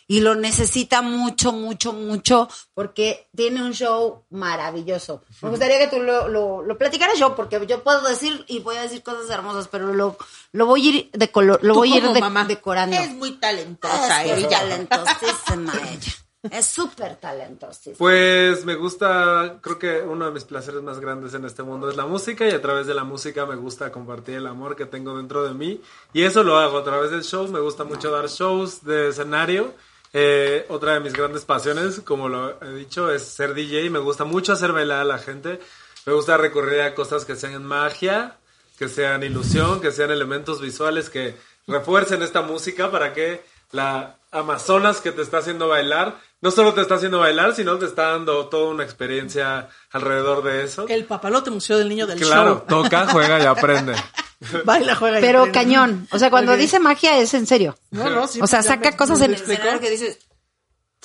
[0.05, 5.23] Y lo necesita mucho, mucho, mucho, porque tiene un show maravilloso.
[5.41, 8.75] Me gustaría que tú lo, lo, lo platicaras yo, porque yo puedo decir y voy
[8.75, 10.17] a decir cosas hermosas, pero lo,
[10.51, 12.97] lo voy a ir de color, lo voy a ir de- decorando.
[12.97, 14.49] Es muy talentosa Es ella.
[14.49, 16.13] talentosísima ella.
[16.51, 17.97] Es súper talentosísima.
[17.97, 21.95] Pues me gusta, creo que uno de mis placeres más grandes en este mundo es
[21.95, 25.15] la música y a través de la música me gusta compartir el amor que tengo
[25.15, 25.81] dentro de mí
[26.11, 29.73] y eso lo hago a través del show, me gusta mucho dar shows de escenario.
[30.11, 34.25] Eh, otra de mis grandes pasiones, como lo he dicho, es ser DJ, me gusta
[34.25, 35.59] mucho hacer bailar a la gente,
[36.05, 38.37] me gusta recurrir a cosas que sean magia,
[38.77, 41.35] que sean ilusión, que sean elementos visuales que
[41.67, 46.81] refuercen esta música para que la Amazonas que te está haciendo bailar, no solo te
[46.81, 50.85] está haciendo bailar, sino te está dando toda una experiencia alrededor de eso.
[50.87, 52.83] El papalote museo del niño del Claro, show.
[52.83, 53.95] toca, juega y aprende.
[54.65, 55.19] Baila, juega.
[55.19, 55.59] y Pero aprende.
[55.59, 56.07] cañón.
[56.11, 57.77] O sea, cuando dice magia es en serio.
[57.91, 60.19] No, no, sí, o sea, saca cosas me en el que dices,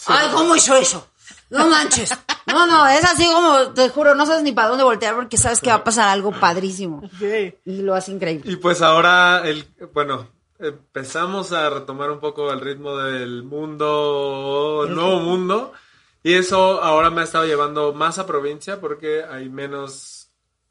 [0.07, 1.07] ay, ¿cómo hizo eso?
[1.51, 2.15] No manches.
[2.47, 5.61] No, no, es así como, te juro, no sabes ni para dónde voltear porque sabes
[5.61, 7.03] que va a pasar algo padrísimo.
[7.65, 8.51] Y lo hace increíble.
[8.51, 10.27] Y pues ahora, el, bueno,
[10.59, 15.73] empezamos a retomar un poco el ritmo del mundo, el nuevo mundo.
[16.23, 20.15] Y eso ahora me ha estado llevando más a provincia porque hay menos...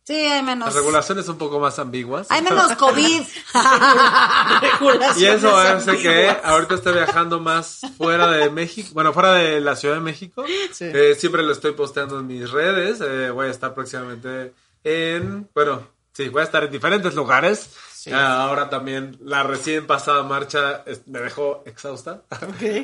[0.03, 0.67] Sí, hay menos.
[0.67, 2.27] Las regulaciones un poco más ambiguas.
[2.29, 3.23] Hay menos COVID.
[5.17, 6.38] Y eso hace que ambiguas.
[6.45, 10.45] ahorita esté viajando más fuera de México, bueno, fuera de la Ciudad de México.
[10.71, 10.85] Sí.
[10.85, 13.01] Eh, siempre lo estoy posteando en mis redes.
[13.01, 17.69] eh, voy a estar próximamente en, bueno, sí, voy a estar en diferentes lugares.
[18.08, 18.14] Sí.
[18.14, 22.24] Ah, ahora también la recién pasada marcha me dejó exhausta.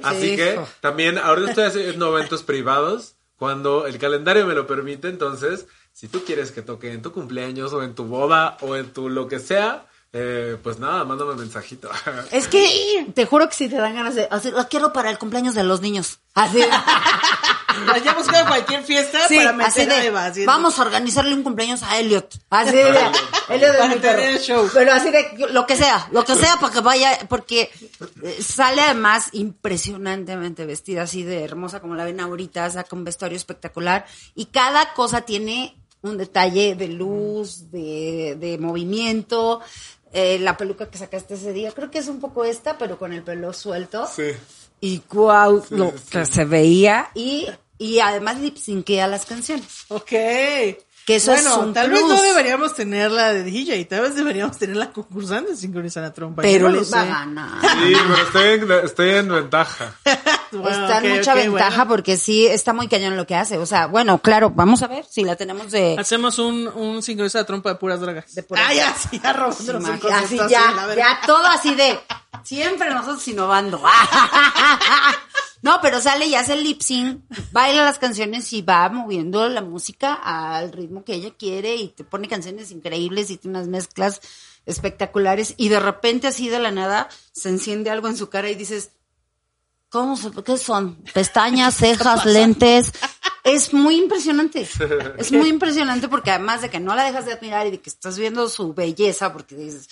[0.04, 5.08] Así Sí, que también ahorita estoy haciendo eventos privados cuando el calendario me lo permite.
[5.08, 8.92] Entonces, si tú quieres que toque en tu cumpleaños o en tu boda o en
[8.92, 11.90] tu lo que sea, eh, pues nada, mándame un mensajito.
[12.32, 15.56] Es que te juro que si te dan ganas de, lo quiero para el cumpleaños
[15.56, 16.20] de los niños.
[16.34, 16.62] Así.
[18.04, 20.26] Ya buscado cualquier fiesta Sí, para así meter a de, Eva.
[20.26, 22.34] así de- vamos a organizarle un cumpleaños a Elliot.
[22.50, 22.82] Así de,
[23.50, 24.70] Elliot es Para tener el show.
[24.74, 27.70] Pero así de, lo que sea, lo que sea para que vaya, porque
[28.24, 33.36] eh, sale además impresionantemente vestida, así de hermosa como la ven ahorita, saca un vestuario
[33.38, 34.06] espectacular
[34.36, 39.62] y cada cosa tiene un detalle de luz, de, de movimiento.
[40.12, 43.14] Eh, la peluca que sacaste ese día, creo que es un poco esta, pero con
[43.14, 44.32] el pelo suelto Sí.
[44.80, 45.96] y guau, Sí, lo sí.
[46.12, 47.48] que se veía y,
[47.78, 48.58] y además lip
[48.88, 49.86] las canciones.
[49.90, 50.12] Ok.
[51.06, 54.16] Que eso bueno, es un tal vez no deberíamos tener la de DJ, tal vez
[54.16, 56.42] deberíamos tener la concursante de sincronizar la trompa.
[56.42, 57.62] Pero no les va a ganar.
[57.62, 59.96] Sí, pero estoy en, estoy en ventaja.
[60.54, 61.88] Bueno, está en mucha ventaja bueno.
[61.88, 63.58] porque sí está muy cañón lo que hace.
[63.58, 65.96] O sea, bueno, claro, vamos a ver si la tenemos de.
[65.98, 68.36] Hacemos un, un sincronizar la trompa de puras drogas.
[68.36, 71.98] De puras ah, ya, sí, ya robándonos concepto así ya, ya todo así de
[72.44, 73.82] siempre nosotros innovando.
[75.64, 77.22] No, pero sale y hace el lip sync,
[77.54, 82.04] baila las canciones y va moviendo la música al ritmo que ella quiere y te
[82.04, 84.20] pone canciones increíbles y tiene unas mezclas
[84.66, 88.56] espectaculares y de repente así de la nada se enciende algo en su cara y
[88.56, 88.92] dices,
[89.88, 90.98] ¿cómo se, qué son?
[91.14, 92.92] Pestañas, cejas, lentes.
[93.46, 94.68] Es muy impresionante.
[95.18, 97.90] Es muy impresionante porque además de que no la dejas de admirar y de que
[97.90, 99.88] estás viendo su belleza porque dices,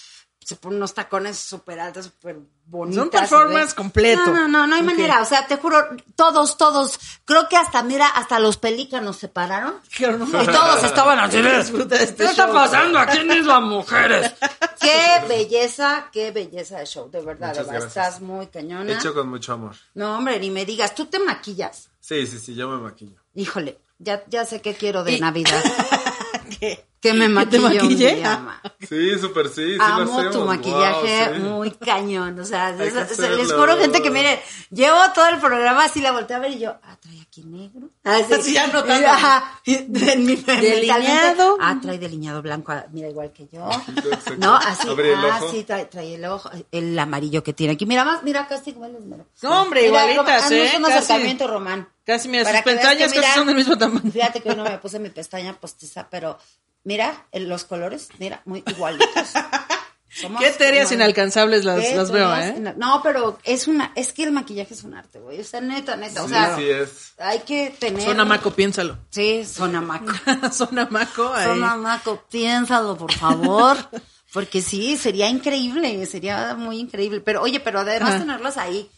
[0.51, 3.03] se pone unos tacones súper altos, súper bonitas.
[3.03, 4.25] un performance completo.
[4.27, 5.21] No, no, no, no hay manera.
[5.21, 5.77] O sea, te juro,
[6.15, 9.75] todos, todos, creo que hasta, mira, hasta los pelícanos se pararon.
[9.95, 10.43] Qué hermoso.
[10.43, 11.41] Y todos estaban así.
[11.41, 12.99] de, Disfruta de este ¿Qué está pasando?
[12.99, 14.33] ¿A quiénes las mujeres?
[14.81, 17.49] Qué belleza, qué belleza de show, de verdad.
[17.49, 17.85] Muchas de verdad.
[17.93, 18.07] gracias.
[18.07, 18.91] Estás muy cañona.
[18.93, 19.75] Hecho con mucho amor.
[19.93, 21.89] No, hombre, ni me digas, tú te maquillas.
[21.99, 23.21] Sí, sí, sí, yo me maquillo.
[23.35, 25.63] Híjole, ya, ya sé qué quiero de Y- Navidad.
[26.59, 26.83] ¿Qué?
[27.01, 28.15] Que me ¿Que te maquille un maquille?
[28.15, 28.37] día, Ah.
[28.39, 28.61] ma.
[28.87, 30.31] Sí, súper sí, sí lo Amo hacemos.
[30.35, 31.41] tu maquillaje Wow, sí.
[31.41, 32.39] muy cañón.
[32.39, 34.39] O sea, que es- es- les juro, gente, que miren,
[34.69, 37.89] llevo todo el programa así, la volteé a ver y yo, ah, trae aquí negro.
[38.03, 39.01] Ah, Así ya notando.
[39.01, 41.57] Y, ajá, y en mi- Delineado.
[41.59, 43.67] Ah, trae delineado blanco, ah, mira, igual que yo.
[43.97, 44.35] Exacto.
[44.37, 45.51] No, así, Abre el ah, ojo.
[45.51, 47.85] sí, trae, trae el ojo, el amarillo que tiene aquí.
[47.85, 49.03] Mira más, mira, casi igual es.
[49.43, 50.73] No, hombre, Mira, igualitas, haznos ¿eh?
[50.77, 50.93] un Casi.
[50.97, 51.87] acercamiento, Román.
[52.05, 54.11] Casi, mira, Para sus que veas que, pestañas casi mira, son del mismo tamaño.
[54.11, 56.37] Fíjate que hoy no me puse mi pestaña postiza, pero
[56.83, 59.09] mira el- los colores, mira, muy igualitos.
[60.13, 62.61] Somos Qué igual- inalcanzables las, las veo, ¿eh?
[62.75, 65.39] No, pero es una, es que el maquillaje es un arte, güey.
[65.39, 66.23] O sea, neta, neta.
[66.23, 67.13] O Sí, sea, sí es.
[67.17, 68.03] hay que tener.
[68.03, 68.97] Sonamaco, piénsalo.
[69.09, 70.11] Sí, sonamaco.
[70.51, 71.45] Sonamaco, ahí.
[71.45, 73.77] Sonamaco, piénsalo, por favor.
[74.33, 77.21] Porque sí, sería increíble, sería muy increíble.
[77.21, 78.19] Pero oye, pero además Ajá.
[78.19, 78.89] tenerlos ahí,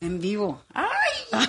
[0.00, 0.62] en vivo.
[0.74, 0.86] ¡Ay!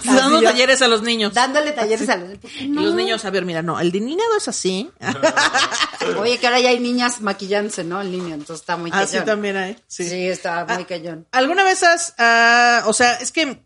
[0.04, 1.34] Dando Así yo- talleres a los niños.
[1.34, 4.38] Dándole talleres a los ¿por qué Y los niños, a ver, mira, no, el delineado
[4.38, 4.90] es así.
[6.20, 8.02] Oye, que ahora ya hay niñas maquillándose, ¿no?
[8.02, 9.22] En línea, entonces está muy Así cañón.
[9.22, 9.78] Ah, también hay.
[9.88, 10.08] Sí.
[10.08, 11.28] Sí, está muy Ah, cañón.
[11.32, 13.64] ¿Alguna vez has, ah, o sea, es que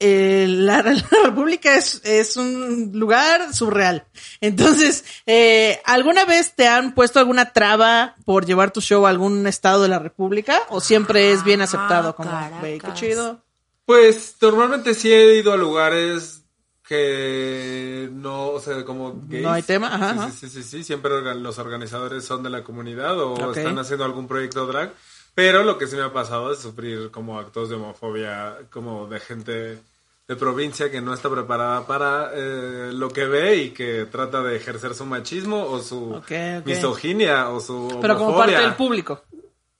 [0.00, 4.06] eh, la, la República es, es un lugar surreal.
[4.40, 9.46] Entonces, eh, ¿alguna vez te han puesto alguna traba por llevar tu show a algún
[9.46, 10.60] estado de la República?
[10.70, 12.16] ¿O siempre es bien aceptado?
[12.16, 13.43] Como, güey, qué chido.
[13.86, 16.42] Pues normalmente sí he ido a lugares
[16.86, 19.42] que no, o sea, como gays.
[19.42, 20.30] No hay tema, ajá, Sí, ajá.
[20.30, 24.28] Sí, sí, sí, sí, siempre los organizadores son de la comunidad o están haciendo algún
[24.28, 24.92] proyecto drag.
[25.34, 29.18] Pero lo que sí me ha pasado es sufrir como actos de homofobia, como de
[29.18, 29.78] gente
[30.26, 34.56] de provincia que no está preparada para eh, lo que ve y que trata de
[34.56, 36.22] ejercer su machismo o su
[36.64, 39.22] misoginia o su Pero como parte del público.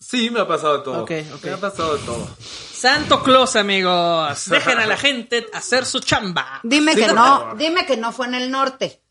[0.06, 1.06] Sí, me ha pasado de todo.
[1.42, 2.28] Me ha pasado de todo.
[2.72, 4.44] Santo Claus, amigos.
[4.50, 6.60] Dejen a la gente hacer su chamba.
[6.62, 7.56] Dime Sí, que no, favor.
[7.56, 9.00] dime que no fue en el norte.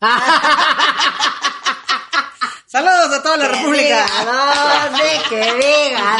[2.66, 4.04] Saludos a toda la Que República.
[4.06, 6.16] diga dónde, que diga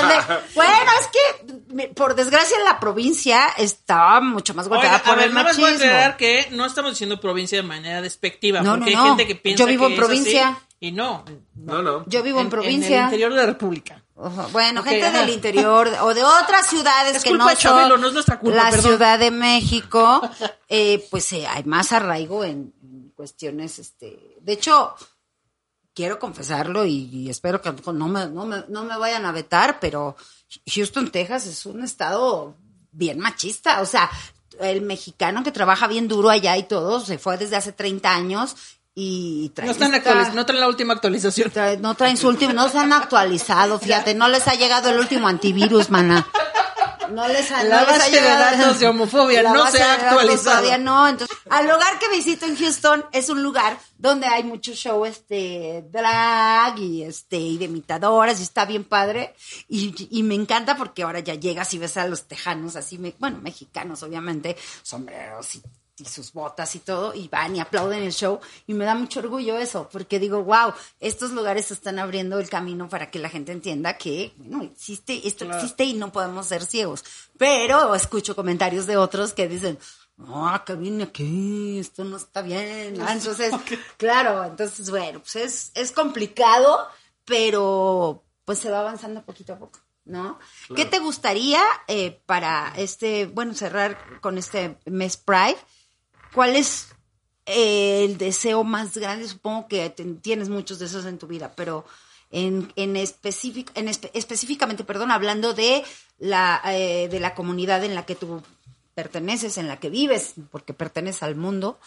[0.00, 0.42] dónde.
[0.54, 5.26] Bueno, es que por desgracia la provincia estaba mucho más golpeada Oiga, por a ver,
[5.28, 5.90] el nada más voy a machismo.
[5.92, 9.08] aclarar que no estamos diciendo provincia de manera despectiva, No, porque no, hay no.
[9.16, 10.58] gente que piensa Yo vivo que en es así, provincia.
[10.86, 11.24] Y no.
[11.54, 12.04] No, no.
[12.06, 12.98] Yo vivo en, En provincia.
[12.98, 14.02] el interior de la República.
[14.16, 15.20] Ojo, Bueno, gente ajá.
[15.20, 18.38] del interior o de otras ciudades Es que culpa no Chabelo, son no es nuestra
[18.38, 18.92] culpa, la perdón.
[18.92, 20.20] Ciudad de México,
[20.68, 24.94] eh, pues eh, hay más arraigo en, en cuestiones, este, de hecho,
[25.94, 29.78] quiero confesarlo y, y espero que no me, no, me, no me vayan a vetar,
[29.80, 30.16] pero
[30.66, 32.54] Houston, Texas es un estado
[32.92, 34.10] bien machista, o sea,
[34.60, 38.54] el mexicano que trabaja bien duro allá y todo, se fue desde hace 30 años
[38.94, 41.52] y trae No están esta- no traen la última actualización.
[41.80, 45.26] No traen su último, no se han actualizado, fíjate, no les ha llegado el último
[45.28, 46.26] antivirus, mana.
[47.10, 49.60] No les ha, La no les ha base de llegado- datos de homofobia La no
[49.60, 50.56] base se ha actualizado.
[50.60, 54.72] Todavía no, entonces, al lugar que visito en Houston es un lugar donde hay mucho
[54.72, 59.34] show este drag y este y de imitadoras y está bien padre
[59.68, 63.14] y, y me encanta porque ahora ya llegas y ves a los tejanos así, me-
[63.18, 65.62] bueno, mexicanos obviamente, sombreros y
[65.98, 69.20] y sus botas y todo, y van y aplauden el show, y me da mucho
[69.20, 73.52] orgullo eso, porque digo, wow, estos lugares están abriendo el camino para que la gente
[73.52, 77.04] entienda que, bueno, existe, esto existe y no podemos ser ciegos.
[77.38, 79.78] Pero escucho comentarios de otros que dicen,
[80.16, 83.00] no, que vine aquí, esto no está bien.
[83.00, 83.52] Ah, Entonces,
[83.96, 86.88] claro, entonces, bueno, pues es, es complicado,
[87.24, 89.80] pero pues se va avanzando poquito a poco.
[90.06, 90.38] ¿No?
[90.76, 95.56] ¿Qué te gustaría eh, para este, bueno, cerrar con este mes Pride?
[96.34, 96.88] ¿Cuál es
[97.46, 99.28] eh, el deseo más grande?
[99.28, 99.88] Supongo que
[100.22, 101.84] tienes muchos deseos en tu vida, pero
[102.30, 105.84] en, en, específic- en espe- específicamente, perdón, hablando de
[106.18, 108.42] la, eh, de la comunidad en la que tú
[108.94, 111.78] perteneces, en la que vives, porque perteneces al mundo,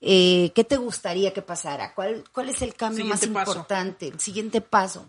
[0.00, 1.94] eh, ¿qué te gustaría que pasara?
[1.94, 3.52] ¿Cuál, cuál es el cambio más paso.
[3.52, 4.08] importante?
[4.08, 5.06] El siguiente paso.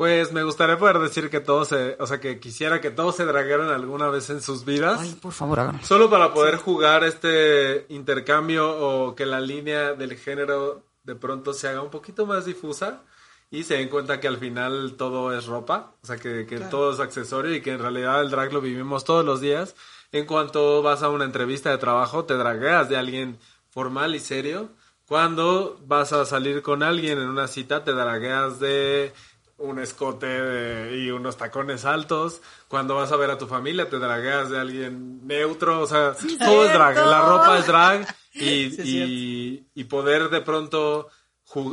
[0.00, 3.26] Pues me gustaría poder decir que todos se, o sea, que quisiera que todos se
[3.26, 4.98] draguearan alguna vez en sus vidas.
[4.98, 5.86] Ay, por favor, háganos.
[5.86, 11.68] Solo para poder jugar este intercambio o que la línea del género de pronto se
[11.68, 13.02] haga un poquito más difusa
[13.50, 16.94] y se den cuenta que al final todo es ropa, o sea, que, que todo
[16.94, 19.76] es accesorio y que en realidad el drag lo vivimos todos los días.
[20.12, 23.38] En cuanto vas a una entrevista de trabajo, te dragueas de alguien
[23.68, 24.70] formal y serio.
[25.04, 29.12] Cuando vas a salir con alguien en una cita, te dragueas de
[29.60, 32.42] un escote de- y unos tacones altos.
[32.68, 35.80] Cuando vas a ver a tu familia, te dragueas de alguien neutro.
[35.80, 36.96] O sea, todo es drag.
[36.96, 38.16] La ropa es drag.
[38.32, 41.08] Y, Sí, y, y poder de pronto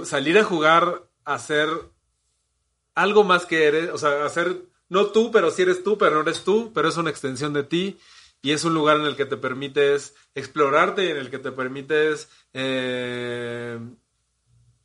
[0.05, 1.69] salir a jugar, hacer
[2.95, 3.89] algo más que eres.
[3.91, 6.97] O sea, hacer, no tú, pero sí eres tú, pero no eres tú, pero es
[6.97, 7.97] una extensión de ti.
[8.41, 11.51] Y es un lugar en el que te permites explorarte y en el que te
[11.51, 13.79] permites eh,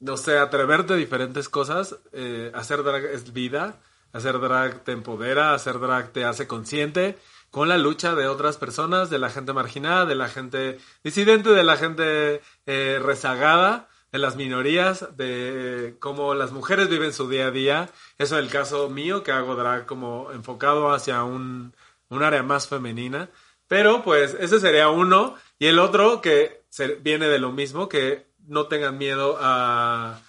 [0.02, 1.96] no sé, atreverte a diferentes cosas.
[2.12, 3.80] eh, hacer drag es vida,
[4.12, 7.16] hacer drag te empodera, hacer drag te hace consciente
[7.50, 11.62] con la lucha de otras personas, de la gente marginada, de la gente disidente, de
[11.64, 17.50] la gente eh, rezagada, de las minorías, de cómo las mujeres viven su día a
[17.50, 17.90] día.
[18.18, 21.74] Eso es el caso mío, que hago drag como enfocado hacia un,
[22.08, 23.28] un área más femenina.
[23.68, 25.34] Pero pues ese sería uno.
[25.58, 30.20] Y el otro que se- viene de lo mismo, que no tengan miedo a,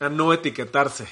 [0.00, 1.08] a no etiquetarse.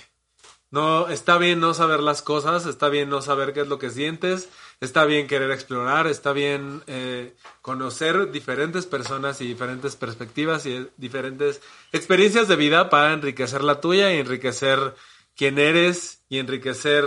[0.73, 3.91] No, está bien no saber las cosas, está bien no saber qué es lo que
[3.91, 4.49] sientes,
[4.81, 10.87] está bien querer explorar, está bien eh, conocer diferentes personas y diferentes perspectivas y eh,
[10.97, 11.61] diferentes
[11.93, 14.95] experiencias de vida para enriquecer la tuya y enriquecer
[15.37, 17.05] quién eres y enriquecer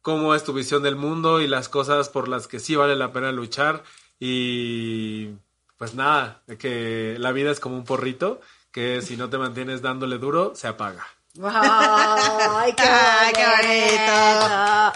[0.00, 3.12] cómo es tu visión del mundo y las cosas por las que sí vale la
[3.12, 3.84] pena luchar
[4.18, 5.32] y
[5.78, 8.40] pues nada, de que la vida es como un porrito
[8.72, 11.06] que si no te mantienes dándole duro se apaga.
[11.42, 14.92] Ay, qué Ay, qué bonito.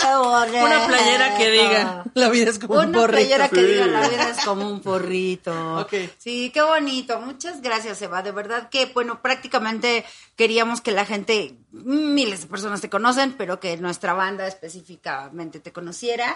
[0.00, 0.64] Qué bonito.
[0.64, 3.12] Una playera que diga, la vida es como un Una porrito.
[3.16, 3.66] playera que Sí.
[3.66, 5.76] diga la vida es como un porrito.
[5.80, 5.92] Ok.
[6.18, 7.20] Sí, qué bonito.
[7.20, 8.22] Muchas gracias, Eva.
[8.22, 10.04] De verdad que, bueno, prácticamente
[10.36, 15.72] queríamos que la gente, miles de personas te conocen, pero que nuestra banda específicamente te
[15.72, 16.34] conociera.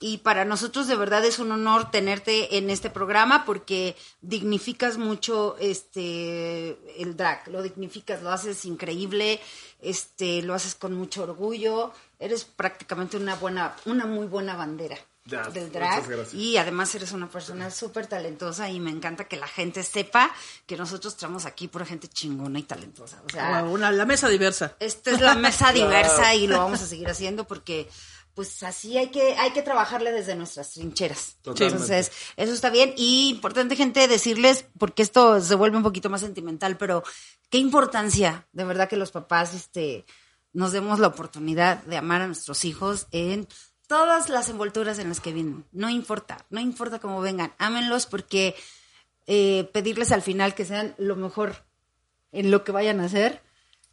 [0.00, 5.56] Y para nosotros de verdad es un honor tenerte en este programa porque dignificas mucho
[5.58, 9.40] este el drag, lo dignificas, lo haces increíble,
[9.82, 15.42] este lo haces con mucho orgullo, eres prácticamente una buena una muy buena bandera Ya,
[15.50, 19.82] del drag y además eres una persona súper talentosa y me encanta que la gente
[19.82, 20.30] sepa
[20.66, 23.20] que nosotros traemos aquí pura gente chingona y talentosa.
[23.26, 24.76] O sea, Wow, una, la mesa diversa.
[24.78, 27.88] esta es la mesa diversa y lo vamos a seguir haciendo porque
[28.38, 31.38] pues así hay que hay que trabajarle desde nuestras trincheras.
[31.42, 31.74] Totalmente.
[31.74, 36.20] Entonces, eso está bien y importante gente decirles porque esto se vuelve un poquito más
[36.20, 37.02] sentimental, pero
[37.50, 40.04] qué importancia de verdad que los papás este
[40.52, 43.48] nos demos la oportunidad de amar a nuestros hijos en
[43.88, 45.64] todas las envolturas en las que vienen.
[45.72, 48.54] No importa, no importa cómo vengan, ámenlos porque
[49.26, 51.64] eh, pedirles al final que sean lo mejor
[52.30, 53.42] en lo que vayan a hacer,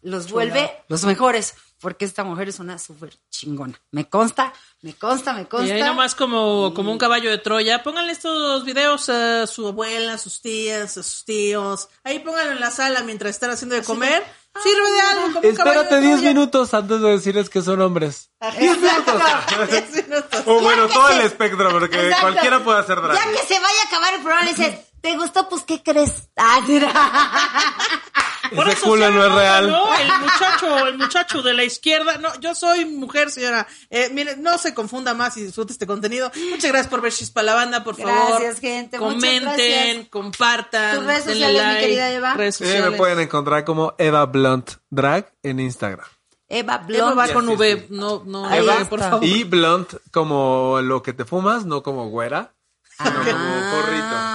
[0.06, 3.80] los vuelve los mejores, porque esta mujer es una súper chingona.
[3.92, 5.68] Me consta, me consta, me consta.
[5.68, 10.14] Y ahí nomás como, como un caballo de Troya, pónganle estos videos a su abuela,
[10.14, 11.90] a sus tías, a sus tíos.
[12.04, 14.24] Ahí pónganlo en la sala mientras están haciendo de comer.
[14.64, 16.30] Sirve de algo como un caballo Espérate de 10 Troya.
[16.34, 18.30] minutos antes de decirles que son hombres.
[18.40, 19.20] Exacto.
[19.70, 20.44] Diez minutos.
[20.46, 22.22] O bueno, todo se- el espectro, porque Exacto.
[22.22, 23.18] cualquiera puede hacer drag.
[23.18, 25.50] Ya que se vaya a acabar el programa, le dices, ¿te gustó?
[25.50, 26.30] Pues, ¿qué crees?
[26.38, 26.90] Ah, mira.
[28.54, 29.70] Por Ese eso culo no es real.
[29.70, 29.96] ¿no?
[29.96, 32.18] El muchacho, el muchacho de la izquierda.
[32.18, 33.66] No, yo soy mujer, señora.
[33.90, 36.32] Eh, mire, no se confunda más y disfrute este contenido.
[36.52, 38.42] Muchas gracias por ver Chispa la banda, por favor.
[38.42, 39.00] Gracias, gente.
[39.00, 40.10] Muchas Comenten, gracias.
[40.10, 40.98] compartan.
[40.98, 42.34] Tus redes sociales, mi querida Eva.
[42.34, 46.06] Redes me pueden encontrar como Eva Blunt Drag en Instagram.
[46.48, 47.20] Eva Eva Blond.
[47.20, 48.86] va con V, no, no, está.
[48.90, 49.26] por favor.
[49.26, 52.54] Y Blunt como lo que te fumas, no como güera,
[52.98, 54.35] sino como porrito.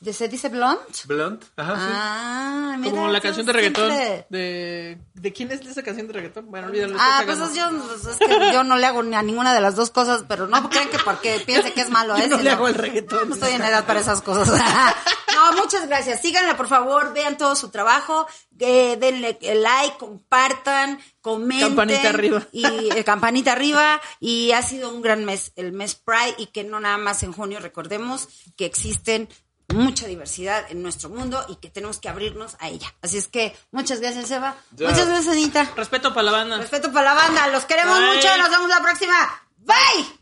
[0.00, 0.78] ¿De se dice blond?
[1.06, 1.92] Blunt, ajá, sí.
[1.92, 2.90] Ah, mira.
[2.90, 3.88] Como la canción de reggaetón.
[4.28, 6.50] De, ¿De quién es esa canción de reggaetón?
[6.50, 6.96] Bueno, olvídalo.
[6.98, 9.60] Ah, pues es, yo, pues es que yo no le hago ni a ninguna de
[9.60, 12.28] las dos cosas, pero no crean que porque piense que es malo, Yo ¿eh?
[12.28, 13.28] no le hago el reggaetón.
[13.28, 14.48] No estoy en edad para esas cosas.
[15.34, 16.20] no, muchas gracias.
[16.20, 18.26] Síganla, por favor, vean todo su trabajo,
[18.58, 21.68] eh, denle like, compartan, comenten.
[21.68, 22.46] Campanita arriba.
[22.52, 24.00] Y eh, campanita arriba.
[24.20, 27.32] Y ha sido un gran mes, el mes Pride, y que no nada más en
[27.32, 29.28] junio, recordemos que existen
[29.74, 32.94] mucha diversidad en nuestro mundo y que tenemos que abrirnos a ella.
[33.02, 34.56] Así es que muchas gracias, Eva.
[34.72, 34.88] Ya.
[34.88, 35.70] Muchas gracias, Anita.
[35.76, 36.58] Respeto para la banda.
[36.58, 37.46] Respeto para la banda.
[37.48, 38.16] Los queremos Bye.
[38.16, 38.36] mucho.
[38.36, 39.42] Nos vemos la próxima.
[39.58, 40.17] Bye.